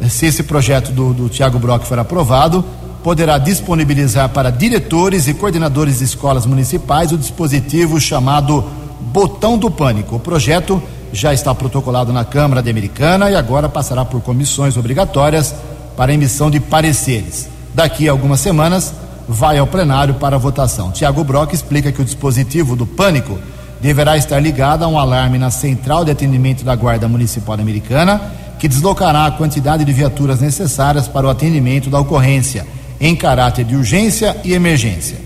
se 0.09 0.27
esse 0.27 0.43
projeto 0.43 0.91
do, 0.91 1.13
do 1.13 1.29
Tiago 1.29 1.59
Brock 1.59 1.85
for 1.85 1.99
aprovado, 1.99 2.65
poderá 3.03 3.39
disponibilizar 3.39 4.29
para 4.31 4.51
diretores 4.51 5.29
e 5.29 5.35
coordenadores 5.35 5.99
de 5.99 6.05
escolas 6.05 6.47
municipais 6.47 7.13
o 7.13 7.19
dispositivo 7.19 8.01
chamado 8.01 8.65
Botão 9.01 9.59
do 9.59 9.71
Pânico. 9.71 10.17
O 10.17 10.21
projeto 10.21 10.83
já 11.13 11.33
está 11.33 11.55
protocolado 11.55 12.13
na 12.13 12.25
Câmara 12.25 12.63
de 12.63 12.71
Americana 12.71 13.31
e 13.31 13.37
agora 13.37 13.69
passará 13.69 14.05
por 14.05 14.21
comissões 14.21 14.77
obrigatórias 14.77 15.55
para 15.97 16.13
emissão 16.13 16.51
de 16.51 16.59
pareceres. 16.59 17.49
Daqui 17.75 18.09
a 18.09 18.13
algumas 18.13 18.41
semanas 18.41 18.93
vai 19.29 19.59
ao 19.59 19.67
plenário 19.67 20.15
para 20.15 20.39
votação. 20.39 20.91
Tiago 20.91 21.23
Brock 21.23 21.53
explica 21.53 21.93
que 21.93 22.01
o 22.01 22.05
dispositivo 22.05 22.75
do 22.75 22.87
pânico 22.87 23.39
deverá 23.81 24.17
estar 24.17 24.41
ligado 24.41 24.85
a 24.85 24.89
um 24.89 24.99
alarme 24.99 25.39
na 25.39 25.51
central 25.51 26.05
de 26.05 26.11
atendimento 26.11 26.65
da 26.65 26.75
Guarda 26.75 27.09
Municipal 27.09 27.55
Americana 27.55 28.21
que 28.65 28.69
deslocará 28.69 29.27
a 29.27 29.31
quantidade 29.31 29.85
de 29.85 29.93
viaturas 29.93 30.41
necessárias 30.41 31.07
para 31.07 31.27
o 31.27 31.29
atendimento 31.29 31.91
da 31.91 32.01
ocorrência, 32.01 32.67
em 32.99 33.15
caráter 33.15 33.63
de 33.63 33.77
urgência 33.77 34.37
e 34.43 34.55
emergência. 34.55 35.19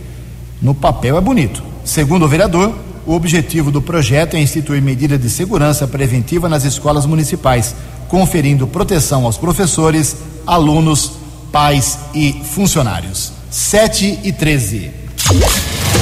No 0.60 0.74
papel 0.74 1.16
é 1.16 1.20
bonito. 1.20 1.62
Segundo 1.84 2.24
o 2.24 2.28
vereador, 2.28 2.74
o 3.06 3.14
objetivo 3.14 3.70
do 3.70 3.80
projeto 3.80 4.34
é 4.34 4.40
instituir 4.40 4.82
medidas 4.82 5.20
de 5.20 5.30
segurança 5.30 5.86
preventiva 5.86 6.48
nas 6.48 6.64
escolas 6.64 7.06
municipais, 7.06 7.76
conferindo 8.08 8.66
proteção 8.66 9.24
aos 9.24 9.36
professores, 9.36 10.16
alunos, 10.44 11.12
pais 11.52 11.96
e 12.12 12.42
funcionários. 12.52 13.32
7 13.50 14.18
e 14.24 14.32
13. 14.32 14.90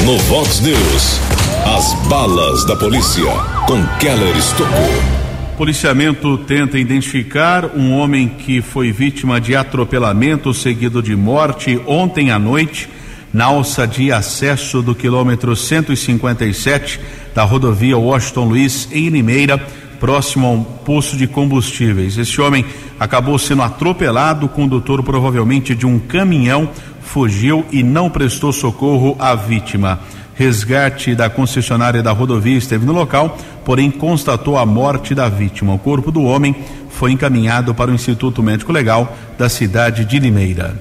No 0.05 0.19
Vox 0.21 0.61
News, 0.61 1.21
as 1.65 1.95
balas 2.09 2.65
da 2.65 2.77
polícia 2.77 3.25
com 3.67 3.85
Keller 3.99 4.37
Estocou. 4.37 5.17
Policiamento 5.57 6.39
tenta 6.39 6.79
identificar 6.79 7.77
um 7.77 7.93
homem 7.93 8.29
que 8.29 8.61
foi 8.61 8.93
vítima 8.93 9.41
de 9.41 9.57
atropelamento 9.57 10.53
seguido 10.53 11.03
de 11.03 11.17
morte 11.17 11.81
ontem 11.87 12.31
à 12.31 12.39
noite 12.39 12.89
na 13.33 13.47
alça 13.47 13.87
de 13.87 14.13
acesso 14.13 14.83
do 14.83 14.95
quilômetro 14.95 15.55
157 15.55 17.01
da 17.35 17.45
rodovia 17.45 17.99
Washington 17.99 18.45
Luiz 18.45 18.89
em 18.93 19.09
Limeira, 19.09 19.59
próximo 20.01 20.47
a 20.47 20.51
um 20.51 20.63
poço 20.63 21.17
de 21.17 21.27
combustíveis. 21.27 22.17
Esse 22.17 22.41
homem 22.41 22.65
acabou 22.99 23.39
sendo 23.39 23.63
atropelado, 23.63 24.47
o 24.47 24.49
condutor 24.49 25.03
provavelmente 25.03 25.75
de 25.75 25.87
um 25.87 25.99
caminhão 25.99 26.69
fugiu 27.07 27.65
e 27.73 27.83
não 27.83 28.11
prestou 28.11 28.53
socorro 28.53 29.17
à 29.19 29.35
vítima. 29.35 30.01
Resgate 30.35 31.15
da 31.15 31.31
concessionária 31.31 32.03
da 32.03 32.13
rodovia 32.13 32.59
esteve 32.59 32.85
no 32.85 32.93
local, 32.93 33.39
porém 33.65 33.91
constatou 33.91 34.59
a 34.59 34.67
morte 34.67 35.15
da 35.15 35.29
vítima. 35.29 35.73
O 35.73 35.79
corpo 35.79 36.11
do 36.11 36.23
homem 36.23 36.55
foi 36.91 37.13
encaminhado 37.13 37.75
para 37.75 37.91
o 37.91 37.95
Instituto 37.95 38.43
Médico 38.43 38.73
Legal 38.73 39.17
da 39.39 39.49
cidade 39.49 40.05
de 40.05 40.19
Limeira. 40.19 40.77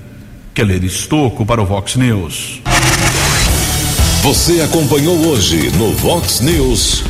Keller 0.54 0.84
Estocco 0.84 1.46
para 1.46 1.62
o 1.62 1.66
Vox 1.66 1.96
News. 1.96 2.62
Você 4.24 4.62
acompanhou 4.62 5.16
hoje 5.28 5.70
no 5.78 5.94
Vox 5.94 6.42
News. 6.42 7.04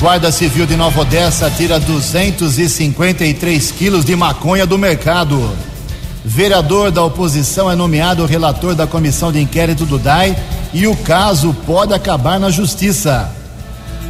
Guarda 0.00 0.30
Civil 0.30 0.66
de 0.66 0.76
Nova 0.76 1.00
Odessa 1.00 1.50
tira 1.50 1.80
253 1.80 3.70
quilos 3.70 4.04
de 4.04 4.14
maconha 4.14 4.66
do 4.66 4.76
mercado. 4.76 5.40
Vereador 6.28 6.90
da 6.90 7.04
oposição 7.04 7.70
é 7.70 7.76
nomeado 7.76 8.26
relator 8.26 8.74
da 8.74 8.84
comissão 8.84 9.30
de 9.30 9.40
inquérito 9.40 9.86
do 9.86 9.96
DAI 9.96 10.36
e 10.74 10.84
o 10.88 10.96
caso 10.96 11.54
pode 11.64 11.94
acabar 11.94 12.40
na 12.40 12.50
justiça. 12.50 13.30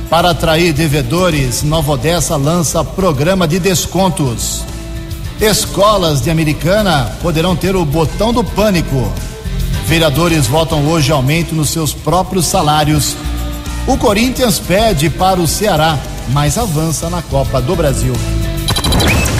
Para 0.09 0.31
atrair 0.31 0.72
devedores, 0.72 1.62
Nova 1.62 1.92
Odessa 1.92 2.35
lança 2.35 2.83
programa 2.83 3.46
de 3.46 3.59
descontos. 3.59 4.64
Escolas 5.38 6.22
de 6.22 6.31
Americana 6.31 7.12
poderão 7.20 7.55
ter 7.55 7.76
o 7.76 7.85
botão 7.85 8.33
do 8.33 8.42
pânico. 8.42 9.12
Vereadores 9.87 10.46
votam 10.46 10.87
hoje 10.88 11.12
aumento 11.12 11.55
nos 11.55 11.68
seus 11.68 11.92
próprios 11.92 12.46
salários. 12.46 13.14
O 13.87 13.98
Corinthians 13.98 14.59
pede 14.59 15.11
para 15.11 15.38
o 15.38 15.46
Ceará, 15.46 15.98
mas 16.31 16.57
avança 16.57 17.11
na 17.11 17.20
Copa 17.20 17.61
do 17.61 17.76
Brasil. 17.76 18.14